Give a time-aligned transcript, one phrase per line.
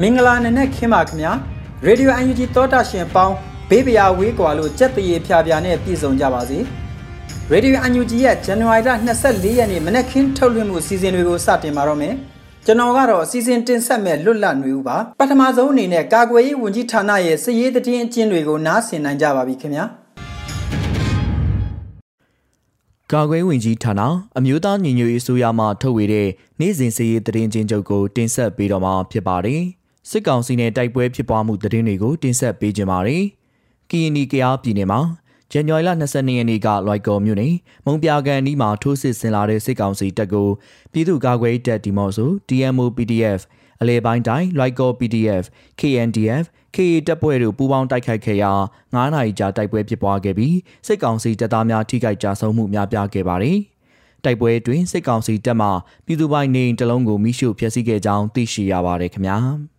[0.00, 1.32] မင်္ဂလာနံနက်ခင်းပါခင်ဗျာ
[1.84, 3.34] ရေဒီယို UNG သောတာရှင်ပေါင်း
[3.70, 6.58] ဘေးပရာဝေးကွာလို့ကြက်တရေဖြာဖြာနဲ့ပြည့်စုံကြပါစေ
[7.50, 8.90] ရေဒီယို UNG ရဲ့ဇန်နဝါရီလ
[9.24, 12.14] 24ရက်နေ့မနက်ခင်းထုတ်လွှင့်မှုအစီအစဉ်တွေကိုစတင်ပါတော့မယ်
[12.66, 19.84] ကျွန်တော်ကတော့အစီအစဉ်တင်ဆက်မဲ့လွတ်လပ်နေဦးပါပထမဆုံးအနေနဲ့ကာကွယ်ရေးဝန်ကြီးဌာနရဲ့စည်ရေးသတင်းအကျဉ်းတွေကိုနားဆင်နိုင်ကြပါပြီခင်ဗျာ
[23.12, 24.00] ကာကွယ်ဝင်ကြီးဌာန
[24.38, 26.28] အမျိုးသားညီညွတ်ရေးအစိုးရမှထုတ်ဝေတဲ့
[26.60, 29.62] နေ့စဉ်စည်ရေးသတင်းချင်းချုပ်ကိုတင်ဆက်ပေးတော့မှာဖြစ်ပါတယ်။
[30.10, 33.24] စစ်ကောင်စီနဲ့တိုက်ပွဲဖြစ်ပွားမှုသတင်းတွေကိုတင်ဆက်ပေးကြပါမယ်။
[33.90, 35.00] ကီယနီကရားပြည်နယ်မှာ
[35.50, 40.48] ဇန်နဝါရီလ22ရက်နေ့ကလွိုက်ကော်မြို့နယ်မုံပြကန်နီးမှာထိုးစစ်ဆင်လာတဲ့စစ်ကောင်စီတပ်ကို
[40.92, 43.40] ပြည်သူ့ကာကွယ်တပ်ဒီမော့ဆို DMO PDF
[43.80, 45.44] အလဲပိုင်းတိုင်းလွိုက်ကော် PDF
[45.80, 53.58] KNDF KA တပ်ဖွဲ့တို့ပူးပေါင်းတိုက်ခိုက်ခဲ့ရာ9နာရီကြာတိုက်ပွဲဖြစ်ပွားခဲ့ပြီးစစ်ကောင်စီတပ်သားများထိခိုက်ကြဆုံးမှုများပြားခဲ့ပါတယ်။
[54.24, 55.68] တိုက်ပွဲတွင်စစ်ကောင်စီတပ်မှ
[56.06, 59.38] ပြည်သူပိုင်နေတလုံးကိုမိရှုဖျက်ဆီးခဲ့ကြောင်းသိရှိရပါတယ်ခင်ဗျာ။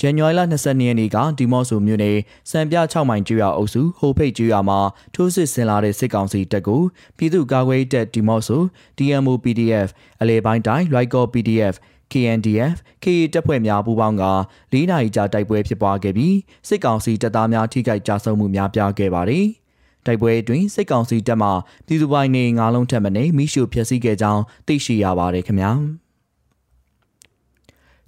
[0.00, 2.18] ဇန်နဝါရီလ22ရက်နေ့ကဒီမော့ဆိုမြို့နယ်
[2.50, 4.80] စံပြ6မိုင်ကျွော်အုပ်စုဟိုဖိတ်ကျွော်မှာ
[5.14, 6.82] ထိုးစစ်ဆင်လာတဲ့စစ်ကောင်စီတပ်ကို
[7.16, 8.62] ပြည်သူ့ကာကွယ်တပ်ဒီမော့ဆို
[8.98, 9.88] DMO PDF
[10.20, 11.74] အလဲပိုင်းတိုင်းလွိုက်ကော PDF
[12.12, 14.24] KNDF KA တပ်ဖွဲ့များပူးပေါင်းက
[14.72, 16.36] ၄နာရီကြာတိုက်ပွဲဖြစ်ပွားခဲ့ပြီး
[16.68, 19.46] စစ်ကောင်စီတပ်သားများထိခိုက်ကြဆုံးမှုများပြားခဲ့ပါတယ်။
[20.06, 21.50] တိုက်ပွဲအတွင်းစစ်ကောင်စီတပ်မှ
[21.86, 25.72] ပြည်သူပိုင်နေငါးလုံးထပ်မံမိရှုဖျက်ဆီးခဲ့ကြောင်းသိရှိရပါတယ်ခင်ဗျာ။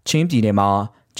[0.08, 0.68] ချင်းပြည်နယ်မှာ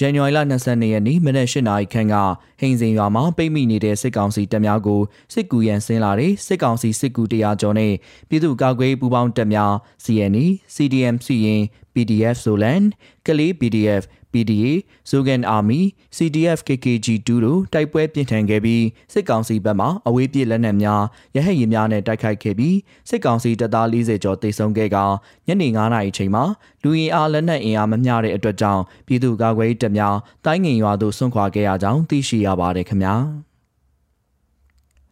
[0.01, 2.15] ဇန်နဝါရီလ22ရက်နေ့မနက်၈နာရီခန့်က
[2.59, 5.01] ဟိန်စင်ရွာမှာပိတ်မိနေတဲ့စစ်ကောင်စီတပ်များကို
[5.33, 7.93] စစ်ကူရန်ဆင်းလာတဲ့စစ်ကောင်စီစစ်ကူတရာကျော်နဲ့
[8.29, 9.73] ပြည်သူ့ကာကွယ်ပူးပေါင်းတပ်များ
[10.03, 10.45] CNE,
[10.75, 11.61] CDM စီရင်
[11.93, 12.83] PDF Solan,
[13.27, 14.03] ကလေး PDF
[14.33, 14.65] PDA,
[15.09, 15.81] Zogan Army,
[16.17, 21.03] CDF KKG2 တို့တိုက်ပွဲပြင်းထန်ခဲ့ပြီးစစ်ကောင်စီဘက်မှအဝေးပြေးလက်နက်များ
[21.35, 22.75] ရဟတ်ယာဉ်များနဲ့တိုက်ခိုက်ခဲ့ပြီး
[23.09, 24.97] စစ်ကောင်စီတပ်သား40ကျော်တိုက်ဆုံခဲ့က
[25.47, 26.43] ညနေ9:00နာရီချိန်မှာ
[26.83, 33.15] လူရင်အားလက်နက်အင်အားမမျှတဲ့အတွက်ကြောင့်ပြည်သူ့ကာကွယ်ရေးတပ်များတိုင်းငင်ရွာသို့ဆွန့်ခွာခဲ့ရကြောင်းသိရှိရပါတယ်ခင်ဗျာ။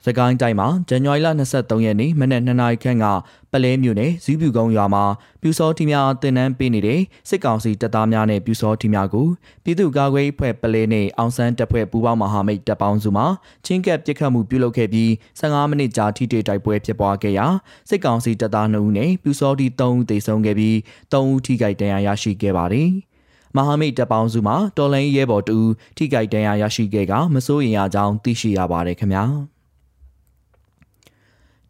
[0.06, 3.06] စကိုင်းတိုင်းမှာဇန်နဝါရီလ23ရက်နေ့မနက်2နာရီခန့်က
[3.52, 5.04] ပလဲမြို့နယ်ဇီးပြူကုန်းရွာမှာ
[5.42, 9.28] ပြူစောထီများတင်နန်းပေးနေတဲ့စစ်ကောင်စီတပ်သားများနဲ့ပြူစောထီများကို
[9.64, 13.26] ပြည်သူ့ကာကွယ်ရေးဖွဲ့ပလဲနဲ့အောင်ဆန်းတပ်ဖွဲ့ပူးပေါင်းမဟာမိတ်တပ်ပေါင်းစုမှ
[13.66, 15.10] ချင်းကပ်ပစ်ခတ်မှုပြုလုပ်ခဲ့ပြီး
[15.40, 17.48] 15မိနစ်ကြာထိတွေ့တိုက်ပွဲဖြစ်ပွားခဲ့ရာ
[17.90, 20.76] စစ်ကောင်စီတပ်သား2ဦးနဲ့ပြူစောထီ3ဦးသေဆုံးခဲ့ပြီး
[21.12, 22.90] 3ဦးထိခိုက်ဒဏ်ရာရရှိခဲ့ပါတယ်။
[23.56, 25.58] မဟာမိတ်တပ်ပေါင်းစုမှာတော်လိုင်းရဲဘော်တူ
[25.98, 29.26] ထိခိုက်ဒဏ်ရာရရှိခဲ့ကမစိုးရင်ရကြောင်းသိရှိရပါတယ်ခင်ဗျာ။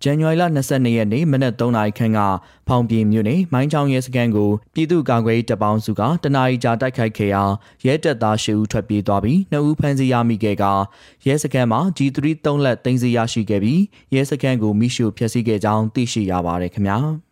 [0.03, 2.19] ဇန်နဝါရီလ22ရက်နေ့မနက်3နာရီခန့်က
[2.68, 7.44] ဖောင်ပြည်မြို့နယ်မိုင်းချောင်းရဲစခန်းကိုပြည်သူ့ကာကွယ်ရေးတပ်ပေါင်းစုကတနအီကြာတိုက်ခိုက်ခဲ့ရာ
[7.85, 10.63] ရဲတပ်သား၈ဦးထွက်ပြေးသွားပြီး2ဦးဖမ်းဆီးရမိခဲ့က
[11.28, 13.81] ရဲစခန်းမှာ G3 3လက်တင်စီရရှိခဲ့ပြီး
[14.13, 17.00] ရဲစခန်းကိုမိရှုဖျက်ဆီးခဲ့ကြောင်းသိရှိရပါတယ်ခင်ဗျာ။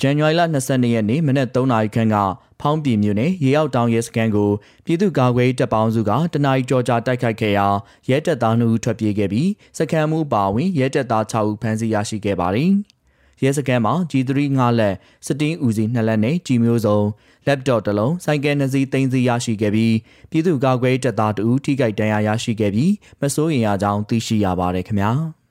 [0.00, 2.16] ဇန်နဝါရီလ22ရက်နေ့မနက်3နာရီခန့်က
[2.60, 4.50] ဖောင်းပြည်မြို့နယ်ရေရောက်တောင်ရဲစခန်းကို
[4.84, 7.66] ပြည်သူ့ကာကွယ်တပ်ပေါင်းစုကတနအီကြော်ကြာတိုက်ခိုက်ခဲ့ရာ
[8.08, 12.70] ရဲတပ်သား2ဦးထွက်ပြေးခဲ့ပြီးစခန်းမှုပါဝင်ရဲတပ်သား6ဦးဖမ်းဆီးရရှိခဲ့ပါတယ်။
[13.42, 14.94] ရဲစခန်းမှာ G3 5လက်
[15.26, 16.98] စတင်းဦးစီ2လက်နဲ့ကြီးမျိုးစုံ
[17.46, 19.94] laptop တစ်လုံးစိုက်ကယ်2စီးသိမ်းစီးရရှိခဲ့ပြီး
[20.30, 25.12] ပြည်သူ့ကာကွယ်တပ်သား2ဦးထိခိုက်ဒဏ်ရာရရှိခဲ့ပြီးမစိုးရင်ရကြောင်းသိရှိရပါတယ်ခင်ဗျာ။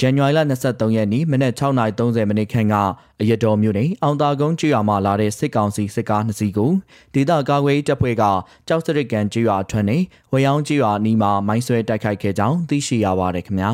[0.00, 2.74] ဇန်နဝါရီလ23ရက်နေ့မနက်6:30မိနစ်ခန့်က
[3.20, 6.72] အရတော်မြို့နယ်အောင်တာကုန်းကျွော်မှလာတဲ့စစ်ကောင်စီစစ်ကားနှစ်စီးကို
[7.14, 8.24] ဒေသကာကွယ်တပ်ဖွဲ့က
[8.68, 9.98] ကြောက်စရစ်ကန်ကျွော်ထွန်းနေ
[10.32, 13.70] ဝရောင်းကျွော်နီးမှာမိုင်းဆွဲတိုက်ခိုက်ခဲ့ကြောင်းသိရှိရပါတယ်ခင်ဗျာ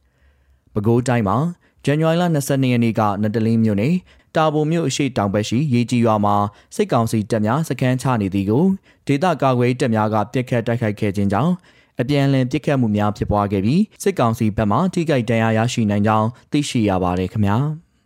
[0.72, 1.36] ။ပဲခူးတိုင်းမှာ
[1.84, 3.94] ဇန်နဝါရီလ22ရက်နေ့ကနတလင်းမြို့နယ်
[4.36, 6.36] တာဘုံမြို့အရှိတောင်ဘက်ရှိရေကြီးရွာမှာ
[6.76, 8.64] စစ်ကောင်စီတပ်များစခန်းချနေသည်ကို
[9.06, 11.52] ဒေသကာကွယ်တပ်များကပြစ်ခတ်တိုက်ခိုက်ခဲ့ခြင်းကြောင့်
[12.00, 17.58] အပြန်အလှန်ပြစ်ခတ်မှုများဖြစ်ပွားခဲ့ပြီးစစ်ကောင်စီဘက်မှထိခိုက်ဒဏ်ရာရရှိနိုင်ကြောင်းသိရှိရပါတယ်ခင်ဗျာ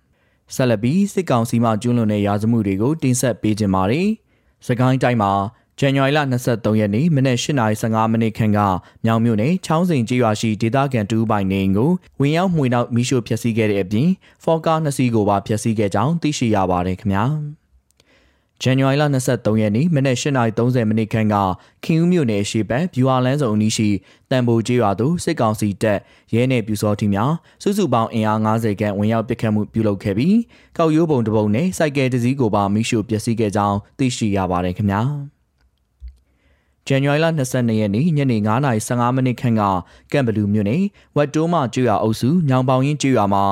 [0.54, 4.08] ။ဆက်လက်ပြီးစစ်ကောင်စီမှကျူးလွန်တဲ့ရာဇမှုတွေကိုတင်ဆက်ပေးကြပါမယ်။
[4.66, 5.32] စကိုင်းတိုင်းမှာ
[5.78, 8.58] ဇန်နဝါရီလ23ရက်နေ့မနက်8:15မိနစ်ခန့်က
[9.04, 11.90] မြောင်မြို့နယ်ချောင်းစိန်ကျေးရွာရှိဒေသခံတူပိုင်နေအိမ်ကို
[12.20, 14.08] ဝင်ရောက်မှွေနောက်မိရှို့ဖျက်ဆီးခဲ့တဲ့အပြင်
[14.44, 17.24] ဖော်ကားနှစ်စီးကိုပါဖျက်ဆီးခဲ့ကြောင်းသိရှိရပါတယ်ခင်ဗျာ။
[18.62, 21.34] ဇန်နဝါရီလ23ရက်နေ့မနက်8:30မိနစ်ခန့်က
[21.84, 23.88] ခင်ဦးမြို့နယ်ရှေ့ဘက်ဗျူဟာလန်းစုံအနီးရှိ
[24.30, 25.98] တန်ဖိုကျေးရွာသို့စစ်ကောင်စီတပ်
[26.34, 27.32] ရဲနယ်ပြူစောထီများ
[27.62, 30.36] စုစုပေါင်းအင်အား90ခန့်ဝင်ရောက်ပစ်ခတ်မှုပြုလုပ်ခဲ့ပြီး
[30.76, 35.02] ကောက်ရိုးပုံတစ်ပုံနဲ့စိုက်ကယ်တစ်စီးကိုပါမိရှို့ပျက်စီးခဲ့ကြောင်းသိရှိရပါတယ်ခင်ဗျာ။
[36.88, 38.36] ဇန်နဝါရီလ22ရက်နေ့ညနေ
[38.76, 39.62] 9:15မိနစ်ခန့်က
[40.12, 40.82] ကမ်ဘလူးမြို့နယ်
[41.16, 43.44] ဝက်တိုးမကျွော်အုပ်စုညောင်ပေါင်ရင်ကျွော်မှာ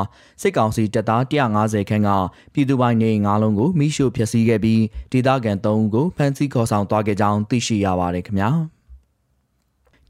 [0.42, 2.10] စစ်ကောင်စီတပ်သား150ခန့်က
[2.52, 4.82] ပြည်သူပိုင်နေငါးလုံးကိုမိရှို့ဖျက်ဆီးခဲ့ပြီး
[5.12, 8.50] ဒေသခံ3ဦးကိုဖမ်းဆီးခေါ်ဆောင်သွားခဲ့ကြောင်းသိရှိရပါတယ်ခင်ဗျာ။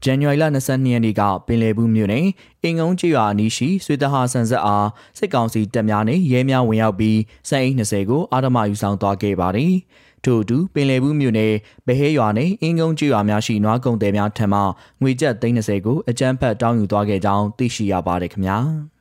[0.03, 2.25] ဇန်နဝါရီလ22ရက်နေ့ကပင်လယ်ဘူးမြို့နယ်
[2.63, 4.87] အင်ငုံကျွော်အနီးရှိဆွေတဟာဆန်ဆက်အား
[5.17, 7.19] စစ်ကောင်စီတပ်များနဲ့ရဲများဝင်ရောက်ပြီး
[7.49, 9.73] စက်အိတ်20ကိုအာဓမယူဆောင်သွားခဲ့ပါတယ်။
[10.25, 11.53] ထို့အတူပင်လယ်ဘူးမြို့နယ်
[11.87, 14.59] ဗဟဲရွာနဲ့အင်းကုန်းကျွော်များရှိနွားကုန်းတယ်များထံမှ
[15.01, 18.94] ငွေကျပ်30ကိုအကြမ်းဖက်တောင်းယူသွားခဲ့ကြောင်းသိရှိရပါတယ်ခင်ဗျာ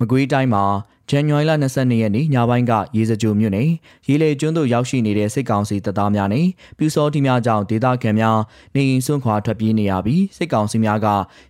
[0.00, 0.64] မကွေးတိုင်းမှာ
[1.10, 3.68] ဇန်နဝါရီလ22ရက်နေ့ညပိုင်းကရေစကြိုမြို့နယ်
[4.08, 6.46] ရေလေကျွန်းသို့ရောက်ရှိနေတဲ့စစ်ကောင်စီတပ်သားများနဲ့
[6.78, 8.38] ပြူစောတိများကြောင့်ဒေသခံများ
[8.74, 11.06] နေရင်စွန့်ခွာထွက်ပြေးနေရပြီးစစ်ကောင်စီများက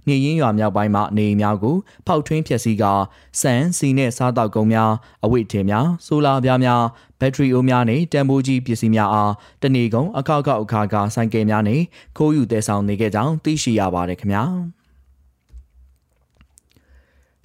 [0.08, 2.92] နေရင်ရွာမြောက်ပိုင်းမှနေအိမ်များကိုဖောက်ထွင်းဖျက်ဆီးကာ
[3.40, 4.92] စံစီနဲ့စားတောက်ကုန်းများ
[5.24, 6.82] အဝိတ်ထည်များဆိုလာပြားများ
[7.20, 11.80] ဘက်ထရီအိုးများနဲ့တန်ဖိုးကြီးပစ္စည်းများအားတနေကုန်အခောက်ခောက်အခါကဆိုင်ကယ်များနဲ့
[12.16, 14.44] ခိုးယူတဲဆောင်နေခဲ့ကြောင်းသိရှိရပါတယ်ခင်ဗျာ။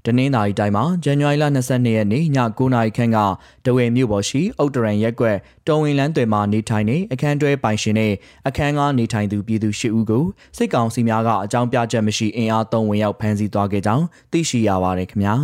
[0.05, 3.17] တနင်္သာရီတိုင်းမှာဇန်နဝါရီလ22ရက်နေ့ည9:00နာရီခန့်က
[3.65, 8.13] တဝယ်မြို့ပေါ်ရှိအုတ်တရန်ရက်ကွက်တော်ဝင်လန်းတွေမှာနေထိုင်နေအခန်းတွဲပိုင်ရှင်နဲ့
[8.47, 10.25] အခန်းကားနေထိုင်သူပြည်သူ၈ဦးကို
[10.57, 15.35] စစ်ကောင်စီများကအကြောင်းပြချက်မရှိအင်အားသုံးဝင်ရောက်ဖမ်းဆီးသွားခဲ့ကြောင်းသိရှိရပါတယ်ခင်ဗျာ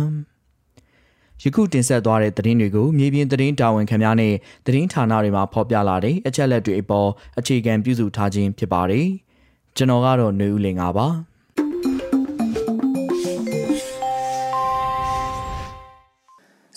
[1.42, 4.34] ။ယခုတင်ဆက်သွားတဲ့သတင်းတွေကိုမြေပြင်သတင်းတာဝန်ခံများနဲ့
[4.66, 7.08] သတင်းဌာနတွေမှာဖော်ပြလာတဲ့အချက်လက်တွေအပေါ်
[7.38, 9.06] အခြေခံပြုစုထားခြင်းဖြစ်ပါတယ်။
[9.76, 11.08] ကျွန်တော်ကတော့ຫນွေဦးလင်ပါ။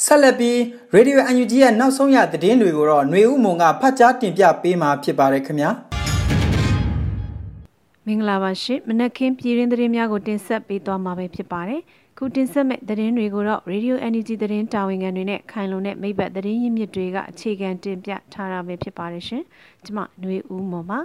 [0.04, 0.56] ဆက်လက်ပြီး
[0.94, 5.70] Radio UNG ရဲ့နောက်ဆုံးရသတင်းတွေကိုတော့ຫນွေဦးမုံကဖတ်ကြားတင်ပြပေးမှာဖြစ်ပါတယ်ခင်ဗျာ
[8.06, 11.80] မင်္ဂလာပါရှင်မနက်ခင်းပြည်ရင်းသတင်းများကိုတင်ဆက်ပေးသွားမှာပဲဖြစ်ပါတယ်
[12.18, 19.42] ခုတင်ဆက်မဲ့သတင်းတွေကိုတော့ Radio UNG သတင်းတာဝန်ခံတွေနဲ့ခိုင်လုံတဲ့မိဘသတင်းရင်းမြစ်တွေကအခြေခံတင်ပြထားတာပဲဖြစ်ပါတယ်ရှင်
[19.84, 20.98] ကျွန်မຫນွေဦးမုံပါ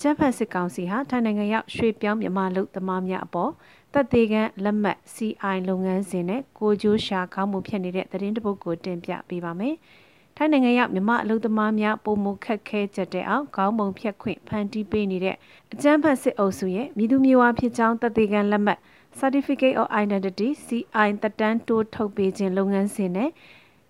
[0.00, 3.52] ကျန်းဖတ်စစ်ကောင်စီဟာထိုင်းနိုင်ငံရောက်ရွှေပြောင်းမြန်မာလူသမားများအပေါ်
[3.92, 9.74] တပ်သေးကန်လက်မှတ် CI လုပ်ငန်းစဉ်နဲ့ကိုကျိုးရှာကောင်းမှုဖြစ်နေတဲ့သတင်းတပုတ်ကိုတင်ပြပေးပါမယ်။
[10.36, 15.36] ထိုင်းနိုင်ငံရောက်မြမအလုပ်သမားများပုံမှုခက်ခဲကြတဲ့အောင်ခေါင်းပုံဖြတ်ခွင့်ဖန်တီးပေးနေတဲ့
[15.72, 18.78] အကျန်းဖတ်စစ်အုပ်စုရဲ့မြည်သူမျိုးဝါဖြစ်ကြောင်းတပ်သေးကန်လက်မှတ်
[19.18, 23.30] Certificate of Identity CI တက်တန်းတိုးထုတ်ပေးခြင်းလုပ်ငန်းစဉ်နဲ့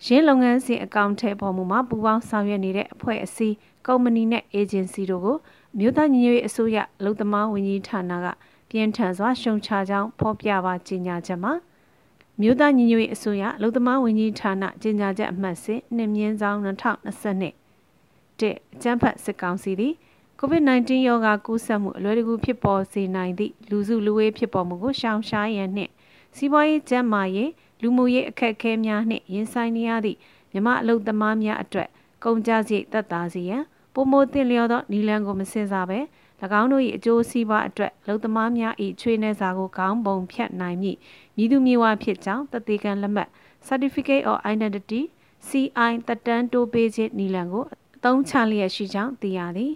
[0.07, 3.57] ရင်းလုပ်ငန်းစဉ်အကောင့်ထဲပေါ်မှုမှာပူးပေါင်းဆောင်ရွက်နေတဲ့အဖွဲ့အစည်း
[3.87, 5.37] ကုမ္ပဏီနဲ့အေဂျင်စီတို့ကို
[5.77, 8.27] မြို့သားညီညွတ်ရေးအစိုးရအလုပ်သမားဝန်ကြီးဌာနက
[8.71, 11.53] ပြင်းထန်စွာရှုံချကြောင်းဖော်ပြပါကြေညာချက်မှာ
[12.41, 19.95] မြို့သားညီညွတ်ရေးအစိုးရလုံသမားဝန်ကြီးဌာနကြေညာချက်အမှတ်စဉ်နှစ်မြင်းဆောင်2022တဲ့အကျန်းဖတ်စစ်ကောင်စီသည်
[20.41, 25.93] COVID-19 ရောဂါကူးစက်မှုအလွယ်တကူဖြစ်ပေါ်စေနိုင်သည့်လူစုလူဝေးဖြစ်ပေါ်မှုကိုရှောင်ရှားရန်နှင့်
[26.37, 27.51] စီးပွားရေးကျန်းမာရေး
[27.83, 30.19] လူမှုရေးအခက်အခဲများနှင့်ရင်ဆိုင်နေရသည့်
[30.53, 31.89] မြမအလုပ်သမားများအတွက်
[32.25, 33.63] ကုန်ကြစရိတ်သက်သာစေရန်
[34.01, 35.99] ပုံမိုတင်လျော်သောနီလန်ကိုမစင်စားဘဲ၎
[36.61, 40.97] င်းတို့၏အကျိုးစီးပွားအတွက်လုံသမားများ၏ချွေးနှဲစာကိုခေါင်းပုံဖြတ်နိုင်မည်
[41.37, 43.29] မြည်သူမြေဝါဖြစ်ကြောင်းတသေးကန်လက်မှတ်
[43.69, 45.03] Certificate of Identity
[45.49, 47.65] CI တက်တန်းတိုးပေးခြင်းနီလန်ကို
[47.97, 49.73] အသုံးချလျက်ရှိကြောင်းသိရသည်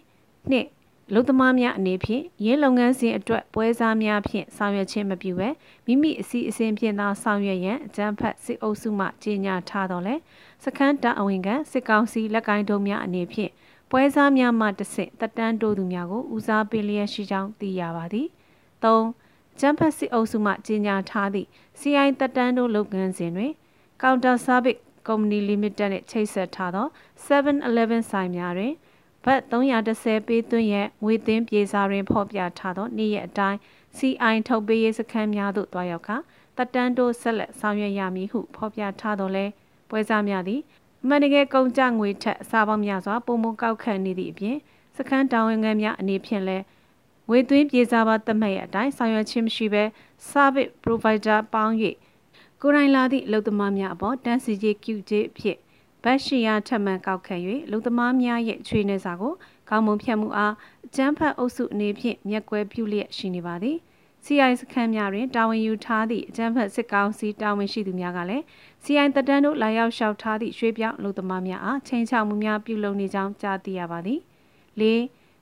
[0.50, 0.66] နှစ်
[1.14, 5.48] လုံသမားများအနေဖြင့်ရင်းလုပ်ငန်းစဉ်အတွက်ပွဲစားများဖြင့်ဆောင်ရွက်ခြင်းမပြုဘဲ
[5.86, 10.14] မိမိအစီအစဉ်ဖြင့်သာဆောင်ရွက်ရန်အကြံဖတ်စစ်အုပ်စုမှကြေညာထားတော်လဲ
[10.64, 13.52] စခန်းတအဝင်ကစစ်ကောင်စီလက်ကိုင်းတုံးများအနေဖြင့်
[13.94, 18.28] ပွဲစားများမှတဆင့်တက်တန်းတိုးသူများကိုဦးစားပေးလျက်ရှိကြောင်းသိရပါသည်
[18.82, 19.04] ၃
[19.60, 21.48] ကျန်းဖတ်စစ်အုပ်စုမှကြီးညာထားသည့်
[21.80, 23.52] CI တက်တန်းတိုးလုပ်ငန်းစဉ်တွင်
[24.02, 26.86] Counter Service Company Limited နှင့်ချိတ်ဆက်ထားသော
[27.24, 28.72] 7-Eleven ဆိုင်များတွင်
[29.24, 33.58] ဘတ်330ပေးသွင်းရငွေသွင်းပြေစာတွင်ဖော်ပြထားသောနေ့ရက်အတိုင်း
[33.96, 36.16] CI ထုတ်ပေးရေးစခန်းများသို့တွားရောက်ကာ
[36.56, 39.46] တက်တန်းတိုးဆက်လက်ဆောင်ရွက်ရမည်ဟုဖော်ပြထားသောလဲ
[39.88, 40.60] ပွဲစားများသည်
[41.04, 44.56] အမှန်တကယ်ကုန်ကြငွေထက်အစားပေါင်းများစွာပုံမကောက်ခံနေသည့်အပြင်
[44.96, 46.64] စခန်းတာဝန်ခံများအနေဖြင့်လည်း
[47.28, 49.84] ငွေသွင်းပြေစားပါသတ်မှတ်ရအတိုင်းဆောင်ရွက်ခြင်းမရှိဘဲ
[50.30, 51.74] service provider ပေါင်း၍
[52.60, 55.58] ကိုယ်တိုင်လာသည့်အလုပ်သမားများအပေါ်တန်းစီကြီး QJ ဖြစ်
[56.02, 57.34] ဗတ်ရှိယာထပ်မံကောက်ခံ၍
[57.70, 59.34] လူသမားများရဲ့ချွေးနေစာကို
[59.68, 60.54] ကောင်းမွန်ဖြတ်မှုအား
[60.86, 63.76] အကျန်းဖတ်အုပ်စုအနေဖြင့်မျက်ကွယ်ပြုလျက်ရှိနေပါသည်
[64.24, 68.44] CI စခန်းများတွင်တာဝန်ယူထားသည့်အကြမ်းဖက်စစ်ကောင်စီတာဝန်ရှိသူများကလည်း
[68.84, 74.20] CI တတန်းတို့လာရောက်လျှောက်ထားသည့်ရွှေပြောင်းလူသမားများအားချိန်ချမှုများပြုလုပ်နေကြောင်းကြားသိရပါသည်။
[74.80, 74.82] ၄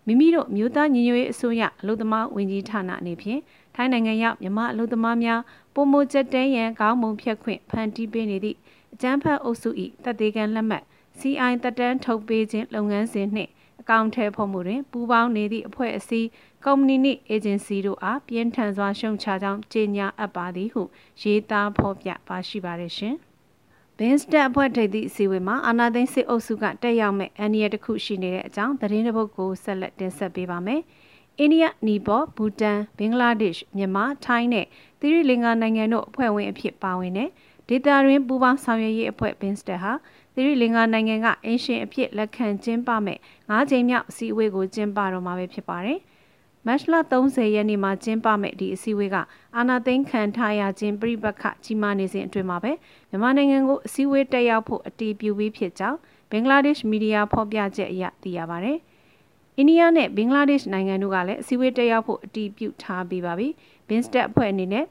[0.06, 3.40] မိမိတို့မြို့သားညီညွတ်ရေးအစိုးရအလို့သမားဝင်ကြီးဌာနအနေဖြင့်
[3.74, 5.40] ထိုင်းနိုင်ငံရောက်မြန်မာအလို့သမားများ
[5.74, 8.56] ပုံမချက်တဲရန်ကောင်းမွန်ဖြတ်ခွင့်ဖန်တီးပေးနေသည့်
[8.94, 9.70] အကြမ်းဖက်အုပ်စု၏
[10.04, 10.84] တပ်သေးကန်လက်မှတ်
[11.18, 16.28] CI တတန်းထုတ်ပေးခြင်းလုပ်ငန်းစဉ်နှင့် အကောင့်ထဲဖော်မှုတွင်ပူးပေါင်းနေသည့်အဖွဲ့အစည်း
[16.64, 20.82] ကုမ္ပဏီနှင့်အေဂျင်စီတို့အားပြင်းထန်စွာရှုံချကြောင်းကြေညာအပ်ပါသည်ဟု
[21.22, 23.16] ရေးသားဖော်ပြပါရှိပါတယ်ရှင်။
[23.98, 30.80] ဘင်းစတက်အဖွဲ့ထိပ်သည့်အစည်းအဝေးမှာအာနာသိန်းစစ်အုပ်စုကတက်ရောက်မဲ့အန်ရီယတစ်ခုရှိနေတဲ့အကြောင်းသတင်းတစ်ပုဒ်ကိုဆက်လက်တင်ဆက်ပေးပါမယ်။
[31.38, 34.66] အိန္ဒိယ၊နီပေါ၊ဘူတန်၊ဘင်္ဂလားဒေ့ရှ်၊မြန်မာ၊ထိုင်းနဲ့
[35.00, 37.30] သီရိလင်္ကာနိုင်ငံတို့အဖွဲ့ဝင်အဖြစ်ပါဝင်တဲ့
[37.68, 39.92] ဒေသတွင်းပူးပေါင်းဆောင်ရွက်ရေးအဖွဲ့ဘင်းစတက်ဟာ
[40.34, 43.18] သီရိလင်္ကာနိုင်ငံကအင်ရှင်အဖြစ်လက်ခံကျင်းပမဲ့
[43.50, 45.98] ၅ချိန်မြောက်အစည်းအဝေးကိုကျင်းပတော့မှာပဲဖြစ်ပါတယ်။
[46.66, 49.16] မတ်လ30ရက်နေ့မှာကျင်းပမဲ့ဒီအစည်းအဝေးက
[49.56, 52.72] အာဏာသိမ်းခံထားရခြင်းပြိပခကြီးမားနေစဉ်အတွင်းမှာပဲ
[53.10, 55.98] မြန်မာနိုင်ငံကိုအစည်းအဝေးတက်ရောက်ဖို့အတည်ပြုပြီးဖြစ်ကြောင်း
[56.30, 58.72] ဘင်္ဂလားဒေ့ရှ်မီဒီယာဖော်ပြချက်အရသိရပါဗျ။
[59.58, 63.48] အိန္ဒိယနဲ့ဘင်္ဂလားဒေ့ရှ်နိုင်ငံတို့ကလည်းအစည်းအဝေးတက်ရောက်ဖို့အတည်ပြုထားပြီးပါပြီ။
[63.88, 64.84] ဘင်းစတက်အဖွဲ့အနေနဲ့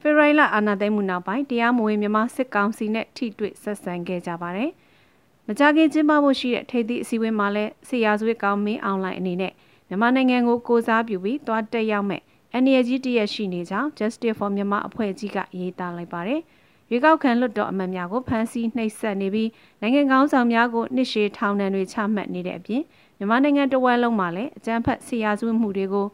[0.00, 4.70] ဖေရိုင်လာအာဏာသိမ်းမှုနောက်ပိုင်းတရားမဝင်မြန်မာစစ်ကောင်စီနဲ့ထိတွေ့ဆက်ဆံခဲ့ကြပါတယ်။
[5.46, 9.52] မကြခင်ကျင်းပဖို့ရှိတဲ့ထိပ်သီးအစည်းအဝေးမှာလည်းဆီယာဇွေးကောင်းမင်းအွန်လိုင်းအနေနဲ့
[9.88, 12.22] မြန်မာနိုင်ငံကိုကိုစားပြုပြီးသွားတက်ရောက်မဲ့
[12.56, 16.40] အနေအကြီးတရက်ရှိနေကြောင်း Justice for Myanmar အဖွဲ့ကြီးကရေးသားလိုက်ပါတယ်။
[16.90, 19.50] ရွေးကောက်ခံလွှတ်တော်အမတ်များကိုဖမ်းဆီးနှိပ်စက်နေပြီး
[19.80, 22.82] နိုင်ငံကောင်းဆောင်များကိုနှစ်ရှည်ထောင်ဒဏ်တွေချမှတ်နေတဲ့အပြင်
[23.18, 26.06] မြန်မာနိုင်ငံတဝက်လုံးမှာလည်းအကြမ်းဖက်ဆီယာစုမှုတွေကို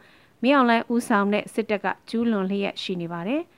[0.43, 3.43] မင်းအောင်လှိုင်ဦးဆောင်တဲ့စစ်တပ်ကကျူးလွန်လျက်ရှိနေပါတယ်။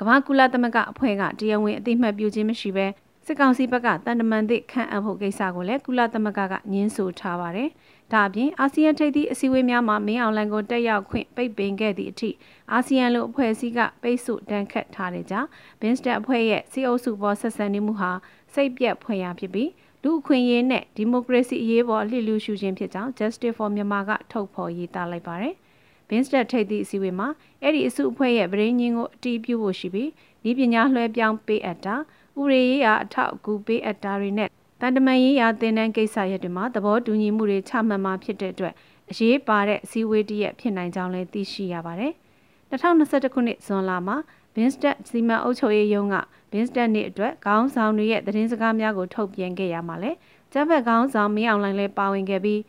[0.00, 2.86] ကမ္ဘာကုလသမဂ္ဂအဖွဲ့ကတရားဝင်အသိမှတ်ပြုခြင်းမရှိဘဲ
[3.26, 7.68] စစ်ကောင်စီဘက်ကတန်တမန်သစ်ခန့်အပ်ဖို့ကိစ္စကိုလည်းကုလသမဂ္ဂကညှင်းဆိုထားပါတယ်။
[8.12, 12.30] ဒါအပြင်အာဆီယံထိပ်သီးအစည်းအဝေးများမှာမင်းအောင်လှိုင်ကိုတက်ရောက်ခွင့်ပိတ်ပင်ခဲ့သည့်အထိ
[12.72, 15.48] အာဆီယံလိုအဖွဲ့အစည်းကပိတ်ဆို့တန်းခတ်ထားတဲ့ကြောင့်
[15.80, 18.10] ဘင်းစတက်အဖွဲ့ရဲ့စီအုပ်စုပေါ်ဆက်ဆံနေမှုဟာ
[18.54, 19.70] စိတ်ပြက်ဖွယ်ရာဖြစ်ပြီး
[20.02, 25.54] လူအခွင့်အရေးနဲ့ဒီမိုကရေစီအရေးပေါ်လှစ်လူရှုခြင်းဖြစ်ကြောင်း Justice for Myanmar ကထုတ်ဖော်ရေးသားလိုက်ပါတယ်။
[26.10, 27.28] ဘင်းစတက်ထိပ်သီးအစည်းအဝေးမှာ
[27.62, 30.08] အဲ့ဒီအစုအဖွဲ့ရဲ့ဗရင်းညင်းကိုအတီးပြုဖို့ရှိပြီး
[30.48, 31.94] ဤပညာလွှဲပြောင်းပေးအပ်တာ
[32.40, 34.48] ဥရေရေးရာအထောက်အကူပေးအပ်တာတွေနဲ့
[34.80, 38.74] တန်တမန်ရေးရာတင်နန်းကိစ္စရပ်တွေမှာသဘောတူညီမှုတွေချမှတ်မှာဖြစ်တဲ့အတွက်
[39.10, 42.12] အရေးပါတဲ့အစည်းအဝေးတရက်ဖြစ်နိုင်ကြောင်းလည်းသိရှိရပါတယ်။
[42.70, 44.16] 2021ခုနှစ်ဇွန်လမှာ
[44.54, 46.16] Vinstat စီမံအုပ်ချုပ်ရေးယုံက
[46.52, 50.10] Vinstat နေ့အတွက်ခေါင်းဆောင်တွေရဲ့သတင်းစကားများကိုထုတ်ပြန်ခဲ့ရမှာလဲ
[50.52, 52.60] ကျန်းဖက်ခေါင်းဆောင်မင်းအောင်လှိုင်လည်းပါဝင်ခဲ့ပြီး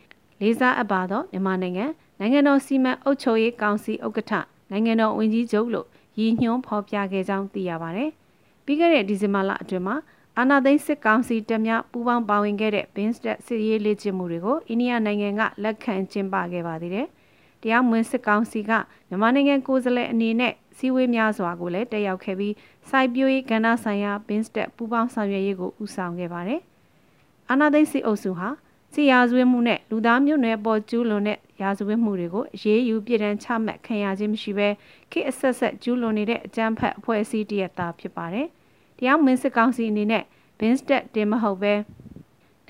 [0.41, 1.85] လေးစားအပ်ပါတော့မြန်မာနိုင်ငံ
[2.23, 4.33] နိုင်ငံတော်စီမံအုပ်ချုပ်ရေးကောင်စီဥက္ကဋ္ဌ
[4.71, 5.87] နိုင်ငံတော်ဝန်ကြီးချုပ်လို့
[6.19, 8.09] ရည်ညွှန်းဖော်ပြခဲ့ကြောင်းသိရပါတယ်။
[8.65, 9.95] ပြီးခဲ့တဲ့ဒီဇင်ဘာလအတွင်းမှာ
[10.37, 17.07] အာနာသိန်းစစ်ကောင်စီတပ်များပူးပေါင်းပါဝင်ခဲ့တဲ့ Binstat စစ်ရေးလေ့ကျင့်မှုတွေကိုအိန္ဒိယနိုင်ငံကလက်ခံကျင်းပခဲ့ပါသေးတယ်။
[17.61, 18.71] တရားမဝင်စစ်ကောင်စီက
[19.09, 22.53] မြန်မာနိုင်ငံကိုယ်စားလှယ်အနေနဲ့စီဝေးများစွာကိုလည်းတက်ရောက်ခဲ့ပြီး
[22.89, 26.59] စိုက်ပျိုးရေးကဏ္ဍဆိုင်ရာ Binstat ပူးပေါင်းဆောင်ရွက်ရေးကိုဦးဆောင်ခဲ့ပါတယ်။
[27.49, 28.49] အာနာသိန်းစစ်အုပ်စုဟာ
[28.93, 34.67] စီရာဇဝဲမှုနဲ့လူသားမျိုးနွယ်ပေါ်ကျူးလွန်တဲ့ရာဇဝဲမှုတွေကိုအရေးယူပြည်တန်းချမှတ်ခံရခြင်းမရှိဘဲ
[35.11, 38.47] ခေတ်အဆက်ဆက်ကျူးလွန်နေတဲ့အကြမ်းဖက်အဖွဲ့အစည်းတရက်သားဖြစ်ပါတယ်။
[38.97, 40.23] တရားမင်းစစ်ကောင်စီအနေနဲ့
[40.59, 41.73] ဘင်းစတက်တင်မဟုတ်ပဲ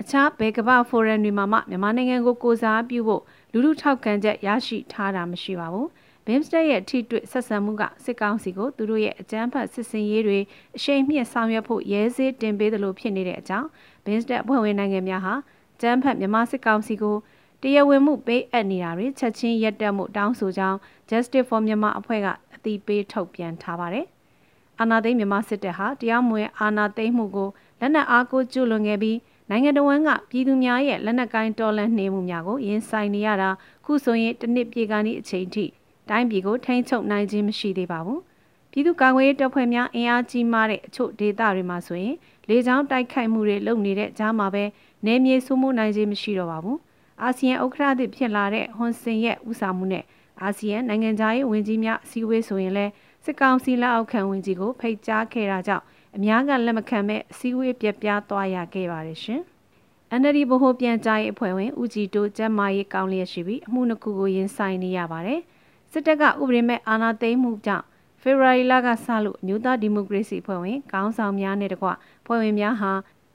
[0.00, 5.88] အခြားဘယ်ကမ္ဘာဖိုရမ်တွေမှာမှမြန်မာနိုင်ငံကိုကိုစားပြုဖို့လူလူထောက်ခံချက်ရရှိထားတာမရှိပါဘူး
[6.26, 10.38] ဘင်းစတက်ရဲ့ထိတွေ့ဆက်ဆံမှုကစစ်ကောင်စီကိုသူတို့ရဲ့အကြမ်းဖက်စစ်စင်ရေးတွေ
[10.76, 13.68] အရှိန်မြင့်ဆောင်ရွက်ဖို့ရဲစေးတင်ပေးသလိုဖြစ်နေတဲ့အကြောင်း
[14.04, 15.34] ဘင်းစတက်အဖွဲ့ဝင်နိုင်ငံများဟာ
[15.82, 17.16] ကြမ်းဖက်မြန်မာစစ်ကောင်စီကို
[17.62, 24.06] တရားဝင်မှုပေးအပ်နေတာတွေချက်ချင်းရပ်တန့်မှုတောင်းဆိုကြောင်း Justice for Myanmar အဖွဲ့ကအသိပေးထုတ်ပြန်ထားပါတယ်။
[24.80, 27.48] အာဏာသိမ်းမြန်မာစစ်တပ်ဟာတရားမဝင်အာဏာသိမ်းမှုကို
[27.80, 29.18] လက်နက်အားကိုကျူးလွန်ခဲ့ပြီး
[29.50, 33.50] နိုင်ငံတော်ဝန်ကပြည်သူများရဲ့လက်နက်ကိုင်းတော်လှန်နေမှုများကိုရင်ဆိုင်နေရတာ
[33.84, 35.64] ခုဆိုရင်တစ်နှစ်ပြေကနေအချိန်ထိ
[36.08, 38.20] တိုင်းပြည်ကိုထိန်းချုပ်နိုင်ခြင်းမရှိသေးပါဘူး
[38.70, 42.14] ပြည်သူ့ကာကွယ်ရေးတပ်ဖွဲ့များအင်အားကြီးမားတဲ့အချို့ဒေသတွေမှာဆိုရင်
[42.48, 44.64] လေကြောင်းတိုက်ခိုက်မှုတွေလုပ်နေတဲ့ကြားမှာပဲ
[45.06, 46.78] နေမြေစိုးမိုးနိုင်ခြင်းမရှိတော့ပါဘူး
[47.22, 50.04] အာဆီယံဥက္ကဋ္ဌသစ်ဖြစ်လာတဲ့ဟွန်ဆင်ရဲ့ဦးဆောင်မှုနဲ့
[50.40, 52.92] အာဆီယံနိုင်ငံသားရေးဝန်ကြီးများအစည်းအဝေးဆိုရင်လည်း
[53.24, 55.84] စစ်ကောင်စီလက်အောက်ခံဝင်ကြီးကိုဖိတ်ကြားခဲ့တာကြောင့်
[56.16, 59.40] အများကလက်မခံမဲ့အစည်းအဝေးပြပြသွားရခဲ့ပါတယ်ရှင်။
[60.20, 65.40] NLD ဗဟိုပြန်ကြားရေးအဖွဲ့ဝင်ဦးကြည်တိုးကျမ်းမာရေးကောင်းလျက်ရှိပြီးအမှုနှစ်ခုကိုရင်ဆိုင်နေရပါတယ်။
[65.92, 67.84] စစ်တပ်ကဥပဒေမဲ့အာဏာသိမ်းမှုကြောင့်
[68.22, 71.88] ဖေဖော်ဝါရီလကစလို့အမျိုးသားဒီမိုကရေစီအဖွဲ့ဝင်ခေါင်းဆောင်များနဲ့တကွ
[72.26, 72.92] ဖွဲ့ဝင်များဟာ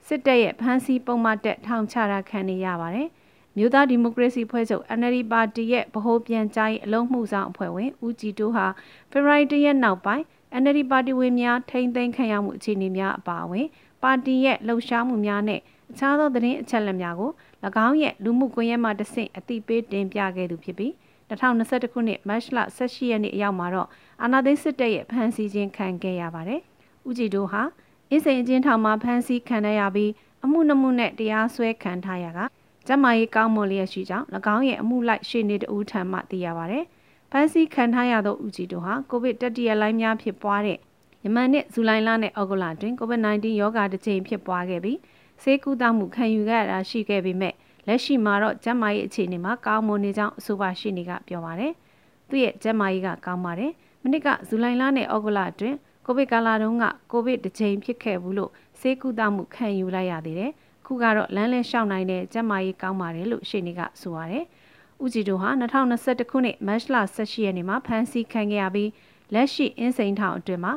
[0.08, 3.08] စစ်တပ်ရဲ့ဖမ်းဆီးပုံမှန်တက်ထောင်ချတာခံနေရပါတယ်။
[3.56, 8.66] မြို့သားဒီမိုကရေစီဖွဲ့ချုပ် NLD ပါတီရဲ့ဗဟိုပြန်ကြားရေးအလုံးမှုဆောင်အဖွဲ့ဝင်ဦးကြည်တိုးဟာ
[9.10, 10.24] ဖေဖော်ဝါရီလရက်နောက်ပိုင်း
[10.60, 13.66] NLD ပါတီဝင်များထိမ့်သိမ်းခံရမှုအခြေအနေများအပါအဝင်
[14.02, 15.60] ပါတီရဲ့လှုပ်ရှားမှုများနဲ့
[15.90, 17.30] အခြားသောသတင်းအချက်အလက်များကို၎
[17.86, 20.92] င်းရဲ့လူမှုကွန်ရက်မှတဆင့်အသိပေးတင်ပြခဲ့သူဖြစ်ပြီး
[21.30, 23.88] 2021ခုနှစ်မတ်လ18ရက်နေ့အရောက်မှာတော့
[24.22, 26.60] အာနာသိန်းစစ်တပ်ရဲ့ဖမ်းဆီးခြင်းခံခဲ့ရပါတယ်။
[27.08, 27.62] ဦးကြည်တို့ဟာ
[28.10, 30.10] အင်းစိန်အကျဉ်းထောင်မှာဖမ်းဆီးခံရပြီး
[30.44, 32.40] အမှုနှမှုနဲ့တရားစွဲခံထားရက
[32.86, 36.84] ကျမကြီးကောင်းမွန်လျက်ရှိကြောင်း၎င်းရဲ့အမှုလိုက်ရှေ့နေတဦးထံမှသိရပါတယ်။
[37.30, 40.78] ဖမ်းဆီးခံထားရသောဦးကြည်တို့ဟာကိုဗစ်တတိယလိုင်းများဖြစ်ပွားတဲ့
[41.24, 44.98] ယမန်နှစ်ဇူလိုင်လနဲ့ဩဂုတ်လတွင် COVID-19 ရောဂါတစ်ကြိမ်ဖြစ်ပွားခဲ့ပြီး
[45.42, 47.54] ဆေးကုသမှုခံယူခဲ့ရတာရှိခဲ့ပေမဲ့
[47.86, 51.72] လက်ရှိမှာတော့ကျန်းမာရေးအခြေအနေမှာကောင်းမွန်နေကြောင်းအဆိုပါရှိနေကပြောပါတယ်။
[52.28, 53.72] သူ့ရဲ့ကျန်းမာရေးကကောင်းပါတယ်။
[54.02, 55.76] မနစ်ကဇူလိုင်လနဲ့ဩဂုတ်လအတွင်း
[56.10, 58.50] ကိုဗစ်ကာလတုန်းကကိုဗစ်တစ်ကြိမ်ဖြစ်ခဲ့ဘူးလို့
[58.80, 60.52] ဆေးကုသမှုခံယူလိုက်ရသေးတယ်။
[60.86, 64.44] ခုကတော့လမ်းလဲလျှောက်နိုင်တဲ့ကျန်းမာရေးကောင်းပါတယ်လို့ရှေ့နေကဆိုပါတယ်။
[65.02, 68.90] ဦးကြည်တို့ဟာ2021ခုနှစ်မတ်လ18ရက်နေ့မှာဖမ်းဆီးခံခဲ့ရပြီး
[69.34, 70.74] လက်ရှိအင်းစိန်ထောင်အတွင်းမှာ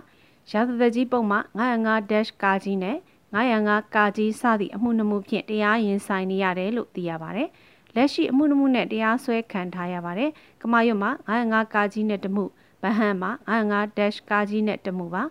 [0.52, 2.98] ရာဇသက်ကြီးပုံမှ 905- ကာကြီးနဲ့
[3.36, 7.50] 905ကာကြီးစသည့်အမှုနှမှုဖြင့်တရားရင်ဆိုင်နေရတယ်လို့သိရပါတယ်။
[7.96, 10.30] လက်ရှိအမှုနှမှုနဲ့တရားစွဲခံထားရပါတယ်။
[10.62, 12.46] ကမာရွတ်မှာ905ကာကြီးနဲ့တမှု
[12.82, 15.24] ဗဟန်းမှာ 905- ကာကြီးနဲ့တမှုပါ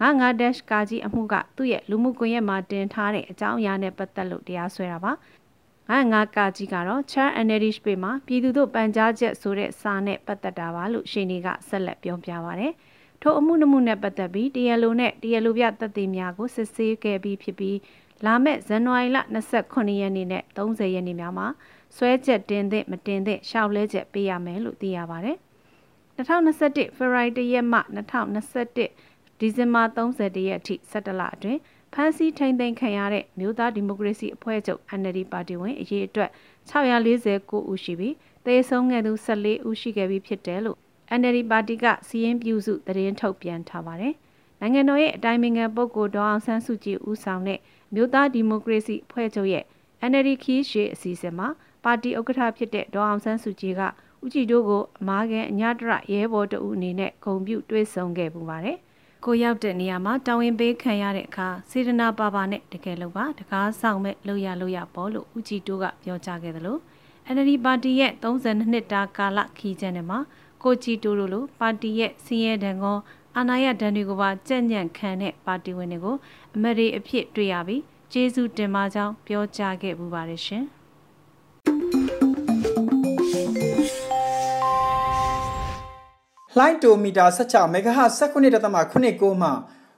[0.00, 5.12] 95- ကာကြီးအမှုကသူ့ရဲ့လူမှုကွန်ရက်မှာတင်ထားတဲ့အကြောင်းအရာနဲ့ပတ်သက်လို့တရားစွဲတာပါ
[5.88, 12.68] 95ကာကြီးကတော့ Char Analytics ပေမှာပြည်သူတို့ပန်ကြားချက်ဆိုတဲ့စာနဲ့ပတ်သက်တာပါလို့ရှင်နေကဆက်လက်ပြောပြပါဗျ။
[13.22, 17.78] ထိုအမှုနှမှုနဲ့ပတ်သက်ပြီးတရားလိုနဲ့တရားလိုပြသက်သေများကိုစစ်ဆေးခဲ့ပြီးဖြစ်ပြီး
[18.26, 19.18] လာမယ့်ဇန်နဝါရီလ
[19.54, 21.46] 28ရက်နေ့နဲ့30ရက်နေ့များမှာ
[21.96, 25.38] ဆွဲချက်တင်သင့်မတင်သင့်ရှောက်လဲချက်ပေးရမယ်လို့သိရပါတယ်။
[26.18, 31.60] 2021ဖေဖော်ဝါရီလရက်မှ2021ဒီဇင်ဘာ30ရက်အထိ17လအတွင်း
[31.92, 36.30] ဖမ်းဆီးထိန်သိမ်းခံရတဲ့မြို့သားဒီမိုကရေစီအဖွဲ့ချုပ် NLD ပါတီဝင်အရေးအတွက်
[36.70, 38.14] 649ဦးရှိပြီး
[38.46, 40.78] သေဆုံးခဲ့သူ14ဦးရှိခဲ့ပြီးဖြစ်တယ်လို့
[41.18, 44.14] NLD ပါတီကစီရင်ပြုစုသတင်းထုတ်ပြန်ထားပါတယ်။
[44.60, 47.60] နိုင်ငံတော်ရဲ့အတိုင်းအမြံပုဂ္ဂိုလ်ဒေါအောင်ဆန်းစုကြည်ဦးဆောင်တဲ့
[47.94, 49.64] မြို့သားဒီမိုကရေစီအဖွဲ့ချုပ်ရဲ့
[50.10, 51.48] NLD ခီးရှေအစီအစဉ်မှာ
[51.84, 53.82] ပါတီဥက္ကဋ္ဌဖြစ်တဲ့ဒေါအောင်ဆန်းစုကြည်က
[54.24, 58.76] ဦးကြည်တို့ကိုအမားကန်အညတရရဲဘော်တဦးအနေနဲ့ဂုံပြုတွေးဆောင်ခဲ့ပူပါတယ်။
[59.24, 66.76] ကိုရောက်တဲ့နေရာမှာတာဝန်ပေးခံရတဲ့အခါစေတနာပါပါနဲ့တကယ်လို့ပါတကားဆောင်မဲ့လို့ရလို့ရပေါ်လို့ဦးကြည်တို့ကပြောကြားခဲ့သလို
[67.34, 70.18] NLD ပါတီရဲ့32နှစ်တာကာလခီးကျန်းထဲမှာ
[70.62, 72.98] ကိုကြည်တူတို့လိုပါတီရဲ့စီးရဲတံကော
[73.36, 76.16] အာဏာရဒဏ်တွေကိုပါကြက်ညံ့ခံတဲ့ပါတီဝင်တွေကို
[76.54, 80.64] အမရီအဖြစ်တွေ့ရပြီးကျေးဇူးတင်ပါကြောင်းပြောကြားခဲ့ပူပါတယ်ရှင်။
[86.58, 89.50] လှိုင်းတိုမီတာ16 MHz 19.89မှ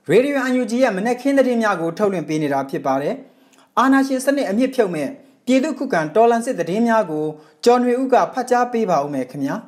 [0.09, 3.15] ရေဒီယို UNG ရဲ့မနက်ခင်းသတင်းများကိုထုတ်လွှင့်ပေးနေတာဖြစ်ပါတယ်။
[3.79, 5.09] အာနာရှင်စနစ်အမြင့်ဖြုတ်မဲ့
[5.45, 7.25] ပြည်သူခုခံတော်လန်စစ်သတင်းများကို
[7.63, 9.55] ကျော်ຫນွေဦးကဖတ်ကြားပေးပါဦးမယ်ခင်ဗျာ။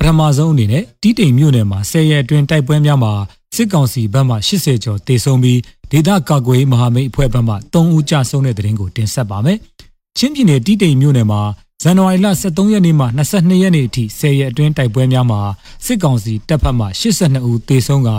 [0.00, 3.12] ထမဆုံးအနေနဲ့တီးတိမ်မြို့နယ်မှာ10ရက်အတွင်းတိုက်ပွဲများမှာ
[3.56, 9.58] စစ်ကောင်စီဘက်မှ80ကျော်တေဆုံးပြီးဒေသကာကွယ်မဟာမိတ်အဖွဲ့ဘက်မှ3ဦးကြာဆုံးတဲ့တဲ့ရင်ကိုတင်ဆက်ပါမယ်။
[10.18, 11.40] ချင်းပြည်နယ်တီးတိမ်မြို့နယ်မှာ
[11.86, 15.40] ဇန်နဝါရီလ23ရက်နေ့မှ22ရက်နေ့အထိ10ရက်အတွင်းတိုက်ပွဲများမှာ
[15.86, 18.10] စစ်ကောင်စီတပ်ဖက်မှ82ဦးတေဆုံးက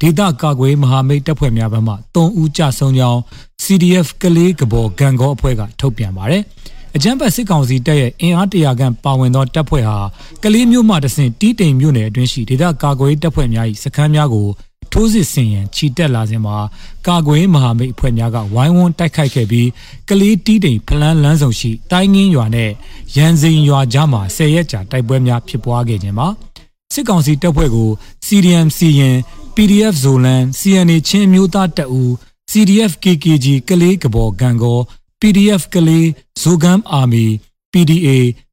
[0.00, 3.20] ဒေသကာကွယ်မဟာမိတ်တပ်ဖွဲ့များဘက်မှ3ဦးကြာဆုံးကြောင်း
[3.64, 6.42] CDF ကလေးကဘော်ဂန်ကောအဖွဲ့ကထုတ်ပြန်ပါတယ်။
[6.96, 9.98] အကြမ်းဖက်စစ်ကောင်စီတပ်ရဲ့အင်အားတရာခန့်ပါဝင်သောတပ်ဖွဲ့ဟာ
[10.42, 14.48] ကလေးမျိုးမှတဆင့်တီးတိမ်မြို့နယ်အတွင်းရှိဒေသကာကွယ်တပ်ဖွဲ့များ၏စခန်းများကို
[14.92, 16.56] ထိုးစစ်ဆင်ရန်ခြိတက်လာစဉ်မှာ
[17.06, 19.68] ကာကွယ်မဟာမိတ်အဖွဲ့များကဝိုင်းဝန်းတိုက်ခိုက်ခဲ့ပြီး
[20.08, 22.70] ကလေးတီးတိမ်ဖလန်းလန်းဆောင်ရှိတိုင်းငင်းရွာနဲ့
[23.16, 26.28] ရန်စိန်ရွာကြားမှာ10ရက်ကြာတိုက်ပွဲများဖြစ်ပွားခဲ့ခြင်းမှာ
[26.94, 27.90] စစ်ကောင်စီတပ်ဖွဲ့ကို
[28.26, 29.16] CDM စီရင်
[29.56, 32.10] PDF ဇိုလန် CNA ချင်းမျိုးသားတပ်ဦး
[32.50, 34.78] CDF KKG ကလေးကဘော်ဂံကော
[35.20, 36.08] PDF ကလေး
[36.42, 37.24] ဇိုဂမ်အာမီ
[37.72, 38.08] PDA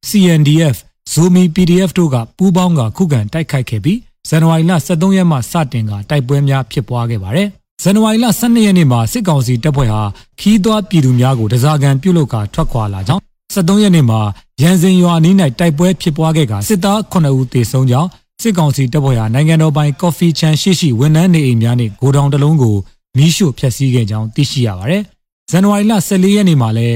[0.08, 0.76] CNDF
[1.12, 3.98] ဇိုမီ PDF တို့ကပူးပေါင်းကခုခံတိုက်ခိုက်ခဲ့ပြီး
[4.28, 7.48] ဇန်နဝါရီလ23ရက်မှစတင်ကတိုက်ပွဲများဖြစ်ပွားခဲ့ပါတယ်။
[7.82, 10.02] ဇန်နဝါရီလ12ရက်နေ့မှာစစ်ကောင်စီတပ်ဖွဲ့ဟာ
[10.40, 13.22] ခီးသွွားပြည်သူများကိုတစားကန်ပြုတ်လုကထွက်ခွာလာကြောင်း
[13.54, 14.20] 73ရက်နေ့မှာ
[14.62, 18.08] ရန်စင်ရွာအနီး၌တိုက်ပွဲဖြစ်ပွားခဲ့ကစစ်သား9ဦးသေဆုံးကြောင်း
[18.42, 22.76] စစ်ကောင်စီတပ်ဖွဲ့ဟာနိုင်ငံတော်ပိုင်ကော်ဖီချန်ရှိရှိဝန်ထမ်းနေအိမ်များနှင့်ဂိုဒေါင်တစ်လုံးကို
[23.16, 25.02] မီးရှို့ဖျက်ဆီးခဲ့ကြောင်းသိရှိရပါတယ်။
[25.50, 26.88] ဇန်နဝါရီလ14ရက်နေ့မှာလဲ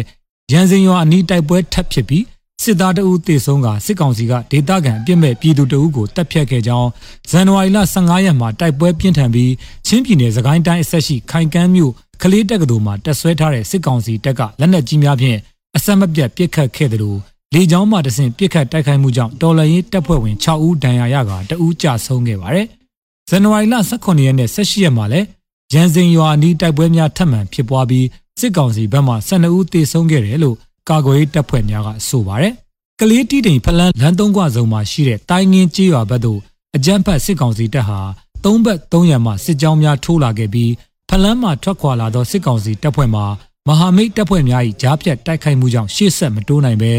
[0.53, 2.25] ရန်စင်ရွာအနီးတိုက်ပွဲထပ်ဖြစ်ပြီး
[2.62, 6.88] စစ်သားတအုပ်တေဆုံးကစစ်ကောင်စီကဒေသခံအပြစ်မဲ့ပြည်သူတအုပ်ကိုတပ်ဖြတ်ခဲ့ကြောင်း
[7.31, 9.53] ဇန်နဝါရီလ15ရက်မှာတိုက်ပွဲပြင်းထန်ပြီး
[9.87, 15.38] ချင်းပြည်နယ်စကိုင်းတိုင်းအဆက်ရှိခိုင်ကန်းမြို့ကလေးတက္ကသိုလ်မှာတက်ဆွဲထားတဲ့စစ်ကောင်စီတပ်ကလက်နက်ကြီးများဖြင့်
[15.77, 17.18] အဆက်မပြတ်ပစ်ခတ်ခဲ့တယ်လို့
[17.55, 22.66] လေကြောင်းမှတဆင့်ပစ်ခတ်တိုက်ခိုက်မှုကြောင့်တော်လရင်တပ်ဖွဲ့ဝင်6ဦးဒဏ်ရာရကတဦးကြဆုံးခဲ့ပါတယ်။
[23.29, 25.27] ဇန်နဝါရီလ18ရက်နဲ့18ရက်မှာလည်း
[25.75, 28.07] ရန်စင်ရွာအနီးတိုက်ပွဲများထပ်မံဖြစ်ပွားပြီး
[28.40, 30.57] စစ်ကောင်စီဘက်မှ12ဦးသေဆုံးခဲ့တယ်လို့
[30.88, 32.53] ကာကွယ်ရေးတပ်ဖွဲ့များကဆိုပါတယ်။
[33.01, 36.40] ကလေးတီးတိမ်ဖလန်းလမ်းသုံးကွဆုံမှာရှိတဲ့တိုင်းငင်းကြေးရွာဘက်သို့
[36.77, 38.01] အကြမ်းဖက်စစ်ကောင်စီတပ်ဟာ
[38.45, 40.73] သုံးဘက်သုံးရံမှစစ်ကြောင်းများထိုးလာခဲ့ပြီး
[41.09, 43.21] ဖလန်းမှထွက်ခွာလာသောစစ်ကောင်စီတပ်ဖွဲ့မှ
[43.68, 46.92] မဟာမိတ်တပ်ဖွဲ့များ၏ကြားပြတ်တိုက်ခိုက်မှုကြောင့်ရှေ့ဆက်မတိုးနိုင်ဘဲ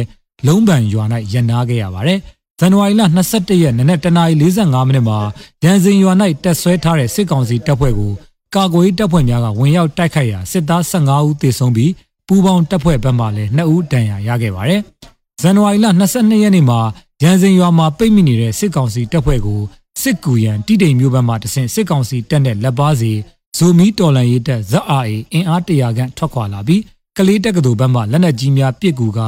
[0.47, 2.19] လုံးပန်ရွာ၌ရန်နာခဲ့ရပါတယ်
[2.59, 5.17] ဇန်နဝါရီလ22ရက်နေ့နက်တနာရီ45မိနစ်မှာ
[5.63, 8.11] ရန်စင်ရွာ၌တက်ဆွဲထားတဲ့စစ်ကောင်စီတပ်ဖွဲ့ကို
[8.55, 11.91] ကာကွယ်တပ်ဖွဲ့များကဝင်ရောက်တိုက်ခိုက်ရာစစ်သား15ဦးသေဆုံးပြီး
[12.27, 14.81] ပူးပေါင်းတပ်ဖွဲ့ဘက်မှလည်း2ဦးဒဏ်ရာရခဲ့ပါတယ်။
[15.41, 16.79] ဇန်နဝါရီလ22ရက်နေ့မှာ
[17.23, 19.61] ရန်စင်ရွာမှာပိတ်မိနေတဲ့စစ်ကောင်စီတပ်ဖွဲ့ကို
[20.01, 23.11] စစ်ကူရန်တိတိမ်မျိုးဘက်မှတဆင့်စစ်ကောင်စီတပ်နဲ့လက်ပါစီ
[23.57, 26.81] ဇိုမီတော်လန်ရေးတပ်ဇက်အာအေအင်အားတရာခန့်ထွက်ခွာလာပြီး
[27.17, 29.19] ကလေးတက္ကသိုလ်ဘက်မှလက်နက်ကြီးများပစ်ကူက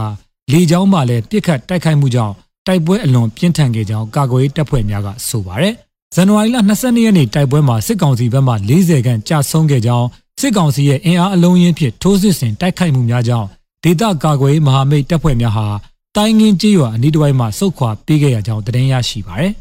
[0.51, 2.33] လေကြောင်းမှလည်းပစ်ခတ်တိုက်ခိုက်မှုကြောင့်
[2.67, 5.73] တိုက်ပွဲအလွန်ပြင်းထန်ခဲ့ကြောင်းကာကွယ်ရေးတပ်ဖွဲ့များကဆိုပါတယ်။
[6.15, 10.07] ဇန်နဝါရီလ22ရက်နေ့တိုက်ပွဲမှာစစ်ကောင်စီဘက်မှ40ခန့်ကြာဆုံးခဲ့ကြောင်း
[10.39, 13.47] စစ်ကောင်စီရဲ့အင်အားအလုံးရင်းဖြင့်ထိုးစစ်ဆင်တိုက်ခိုက်မှုများကြောင့်
[13.83, 15.67] ဒေသကာကွယ်ရေးမဟာမိတ်တပ်ဖွဲ့များဟာ
[16.15, 19.53] တိုင်းငင်းကြေးရွာအနီးတစ်ဝိုက်မှစုခွာပေးခဲ့ရကြောင်းသတင်းရရှိပါရယ်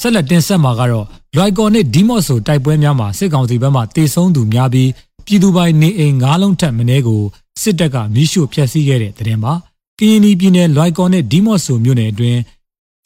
[0.00, 4.90] ဆက်လက်တင်ဆက်မှာကတော့လွိုက်ကော်နဲ့ဒီမော့ဆိုတိုက်ပွဲများမှာစစ်ကောင်စီဘက်မှတေဆုံးသူများပြီး
[5.26, 7.22] ပြည်သူပိုင်နေအိမ်၅လုံးထက်မနည်းကို
[7.62, 9.52] စစ်တပ်ကမိရှို့ဖျက်ဆီးခဲ့တဲ့တဲ့မှာ
[9.98, 12.40] ကရင်ပြည်နယ်လွိုက်ကော်နဲ့ဒီမော့ဆိုမြို့နယ်အတွင်း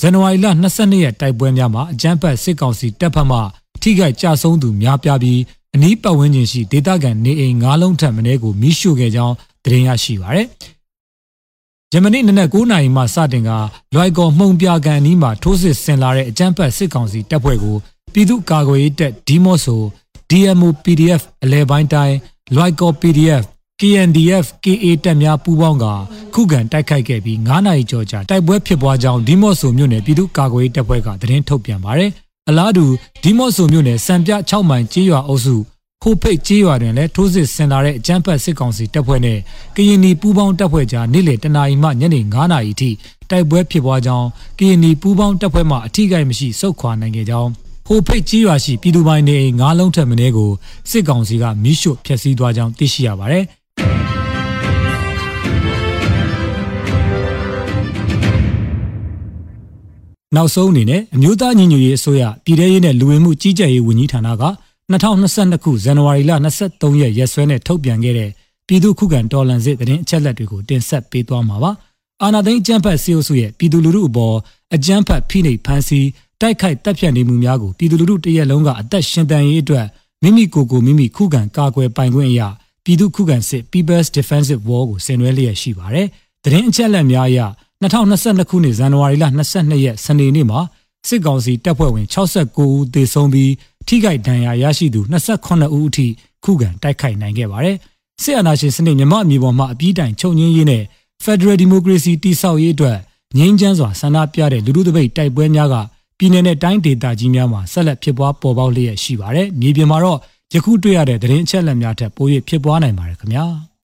[0.07, 3.38] ဇန်နဝါရီလ22ရက်တိုက်ပွဲများမှာအကြမ်းဖက်စစ်ကောင်စီတပ်ဖက်မှ
[3.83, 5.40] ထိခိုက်ကြဆုံးသူများပြားပြီး
[5.75, 10.47] အနီးပတ်ဝန်းကျင်ရှိဒေသခံနေအိမ်၅လုံးထက်မနည်းကိုမိရှို့ခဲ့ကြောင်းသတင်းရရှိပါရယ်
[11.93, 13.51] ဂျမနီနနက်9နာရီမှစတင်က
[13.95, 17.77] လွိုက်ကော်မှုံပြကန်အနီးမှာထိုးစစ်ဆင်လာတဲ့အကြမ်းဖက်စစ်ကောင်စီတပ်ဖွဲ့ကို
[18.12, 19.83] ပြည်သူ့ကာကွယ်ရေးတပ်ဒီမော့ဆို
[20.31, 22.17] DMO PDF အလဲပိုင်းတိုင်း
[22.55, 23.45] လွိုက်ကော် PDF
[23.81, 25.87] KNDF KA တပ်များပူးပေါင်းက
[26.35, 32.11] ခုခံတိုက်ခိုက်ခဲ့ပြီး9နာရီကျော်ကြာတိုက်ပွဲဖြစ်ပွားကြောင်းဒီမော့ဆိုမြို့နယ်ပြည်သူ့ကာကွယ်ရေးတပ်ဖွဲ့ကသတင်းထုတ်ပြန်ပါတယ်။
[32.49, 32.85] အလားတူ
[33.23, 35.57] ဒီမော့ဆိုမြို့နယ်စံပြ6မိုင်ကျေးရွာအုပ်စု
[36.03, 39.39] ခိုဖိတ်ကျေးရွာတွင်လည်းထိုးစစ်ဆင်လာတဲ့အကြမ်းဖက်စစ်ကောင်စီတပ်ဖွဲ့နဲ့
[39.77, 42.91] ကရင်နီပူးပေါင်းတပ်ဖွဲ့ကြားနေ့လယ်တနာရီမှညနေ9နာရီထိ
[43.31, 44.27] တိုက်ပွဲဖြစ်ပွားကြောင်း
[44.59, 47.51] ကရင်နီပူးပေါင်းတပ်ဖွဲ့မှအထူးကိမရှိစုခွာနိုင်ခဲ့ကြောင်း
[47.87, 50.51] ဟိုဖိတ်ကြီးရွာရှိပြည်သူပိုင်နေအိမ်၅လုံးထက်မနည်းကို
[50.91, 53.45] စစ်ကောင်စီကမိရှို့ဖျက်ဆီးသွားကြောင်းသိရှိရပါတယ်။
[60.37, 64.45] နောက်ဆုံးအနေနဲ့အမျိုးသားညီညွတ်ရေးအစိုးရပြည်ထရေးနဲ့လူဝင်မှုကြီးကြပ်ရေးဝန်ကြီးဌာနက
[64.93, 66.33] 2022ခုဇန်နဝါရီလ
[66.67, 68.31] 23ရက်ရက်စွဲနဲ့ထုတ်ပြန်ခဲ့တဲ့
[68.67, 71.71] ပြည်သူခုခံတော်လှန်စစ်တရင်အချက်လက်တွေကိုတင်ဆက်ပေးသွားမှာပါ။
[72.23, 74.37] အာနာသိန်းအကြမ်းဖက်စီအိုစုရဲ့ပြည်သူလူထုအပေါ်
[74.75, 76.09] အကြမ်းဖက်ဖိနှိပ်ဖန်ဆီး
[76.41, 79.87] တိုက်ခိုက်တပ်ဖြတ်နေမှုများကိုပြည်သူလူထုတရက်လုံးကအသက်ရှင်တန်ရေးအတွက်
[80.23, 82.49] မိမိကိုယ်ကိုမိမိခုခံကာကွယ်ပိုင်ခွင့်အရာ
[82.85, 86.07] ပြည်သူခုခံစစ် People's Defensive War ကိုဆင်နွှဲလျက်ရှိပါတယ်။
[86.44, 87.40] တရင်အချက်လက်များအရ
[87.83, 90.61] 2022ခုနှစ်ဇန်နဝါရီလ22ရက်စနေနေ့မှာ
[91.09, 93.53] စစ်ကောင်စီတပ်ဖွဲ့ဝင်69ဦးသေဆုံးပြီး
[93.88, 96.07] ထိခိုက်ဒဏ်ရာရရှိသူ28ဦးအထိ
[96.44, 97.77] ခုခံတိုက်ခိုက်နိုင်ခဲ့ပါတယ်။
[98.23, 100.83] စစ်အာဏာရှင်စနစ်မြမအမျိုးပေါ်မှာအပြည့်တိုင်ချုပ်ငင်းရေးနဲ့
[101.25, 102.99] Federal Democracy တည်ဆောက်ရေးအတွက်
[103.38, 105.75] ငြိမ်းချမ်းစွာဆန္ဒပြတဲ့လူထုတပိတ်တိုက်ပွဲများက
[106.18, 110.18] ပြည်내နဲ့တိုင်းဒေသကြီးများမှာဆက်လက်ဖြစ်ပွားပေါ်ပေါက်လျက်ရှိပါတယ်။မြေပြင်မှာတော့
[110.53, 113.47] ယခုတွေ့ရတဲ့သတင်းအချက်အလက်များထက်ပို၍ဖြစ်ပွားနိုင်ပါတယ်ခင်ဗျာ။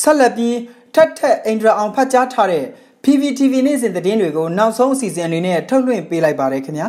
[0.00, 0.56] ဆက်လက်ပြီး
[0.94, 2.64] ထက်ထက်အင်ဒရာအောင်ဖတ်ကြားထားတဲ့
[3.04, 6.88] PPTV နေ့စဉ်သတင်းတွေကိုနောက်ဆုံးအစီအစဉ်အနေနဲ့ထုတ်လွှင့်ပေးလိုက်ပါတယ်ခင်ဗျာ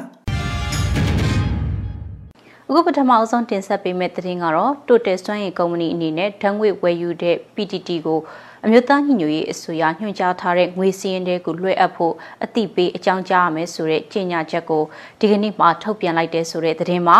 [2.67, 8.19] အခုပထမအဆုံးတင်ဆက်ပေးမယ့်သတင်းကတော့ Total စွမ်းရည်ကုမ္ပဏီအနေနဲ့ဓာတ်ငွေဝယ်ယူတဲ့ PTT ကို
[8.65, 14.83] အမျိုးသားညီညွတ်ရေးအစိုးရညွှန်ကြားထားတဲ့ငွေစည်းရင်းတွေကိုလွှဲအပ်ဖို့အတိပေးအကြောင်းကြားရမယ်ဆိုတဲ့ကြေညာချက်ကို
[15.19, 17.19] ဒီကနေ့မှထုတ်ပြန်လိုက်တဲ့ဆိုတဲ့သတင်းမှာ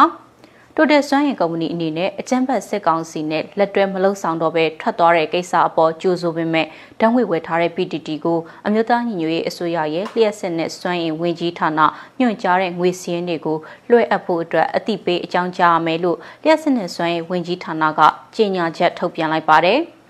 [0.76, 6.68] တိုတယ်စွမ်းရင်ကုမ္ပဏီအနေနဲ့အကြမ်းဖက်စစ်ကောင်စီနဲ့လက်တွဲမလုံဆောင်တော့ပဲထွက်သွားတဲ့ကိစ္စအပေါ်ကြိုးဆိုပေမဲ့
[7.00, 11.80] တန်းဝေဝယ်ထားတဲ့ PTT ကိုအမျိုးသားညီညွတ်ရေးအစိုးရရဲ့လျှက်စစ်နဲ့စွမ်းရင်ဝင်ကြီးဌာန
[12.20, 13.58] ညွှန်ကြားတဲ့ငွေစည်းရင်းတွေကို
[13.90, 18.00] လွှဲအပ်ဖို့အတွက်အတိပေးအကြောင်းကြားရမယ်လို့လျှက်စစ်နဲ့စွမ်းရင်ဝင်ကြီးဌာနက
[18.36, 19.82] ကြေညာချက်ထုတ်ပြန်လိုက်ပါတယ်။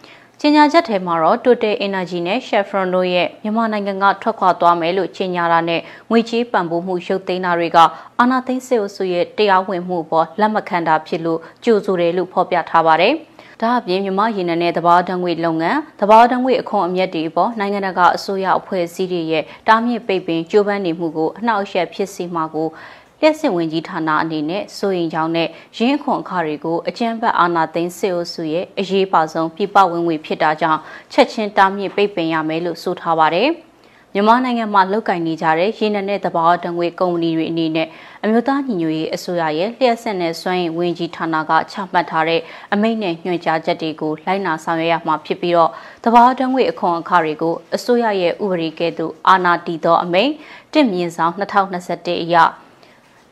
[0.44, 7.78] ကြေညာချက်ထဲမှာတော့ Total Energy နဲ့ Chevron တို့ရဲ့မြန်မာနိုင်ငံကထွက်ခွာသွားမယ်လို့ကြေညာတာနဲ့ငွေကြေးပံ့ပိုးမှုရုပ်သိမ်းတာတွေက
[8.20, 13.14] အာဏာသိမ်းစစ်အုပ်စုရဲ့တရားဝင်မှုပေါ်လက်မခံတာဖြစ်လို့ကြိုဆိုတယ်လို့ဖော်ပြထားပါတယ်။
[13.62, 22.68] ဒါအပြင်မြမရေနံနဲ့တဘာတံငွေလုပ်ငန်းတဘာတံငွေအခွန်အမြတ်တွေပေါ်နိုင်ငံတကာအစိုးရအဖွဲ့အစည်းတွေရဲ့တားမြစ်ပိတ်ပင်ကြိုးပမ်းနေမှုကိုအနှောက်အယှက်ဖြစ်စေမှာကို
[23.24, 30.80] လျှက်စစ်ဝင်ကြီးဌာနအနေနဲ့စိုးရင်ကြောင်းနဲ့ရင်းခွန်အခတွေကိုအကြမ်းဖက်အာဏာသိမ်းစစ်အုပ်စုရဲ့အရေးပါဆုံးပြပဝင်ဝင်ဖြစ်တာကြောင့်
[31.12, 33.50] ချက်ချင်းတားမြစ်ပိတ်ပင်ရမယ်လို့ဆိုထားပါတယ်။
[34.14, 37.88] မြန်မာနိုင်ငံမှာလုတ်ကင်နေကြတဲ့ရေနံနဲ့တဘာတံငွေကုမ္ပဏီတွေအနေနဲ့
[38.24, 42.42] အမျိုးသားညီညွတ်ရေးအစိုးရရဲ့လျှက်ဆက်နဲ့စွမ်းရင်ဝင်ကြီးဌာနကချမှတ်ထားတဲ့
[42.74, 45.72] အမိန့်နဲ့ညွှန်ကြားချက်တွေကိုလိုက်နာဆောင်ရွက်ရမှာဖြစ်ပြီးတော့
[46.04, 50.32] တဘာတံငွေအခွန်အခတွေကိုအစိုးရရဲ့ဥပဒေကဲ့သို့အာဏာတည်သောအမိန့်
[50.74, 52.38] တစ်မြင့်ဆောင်2021အရ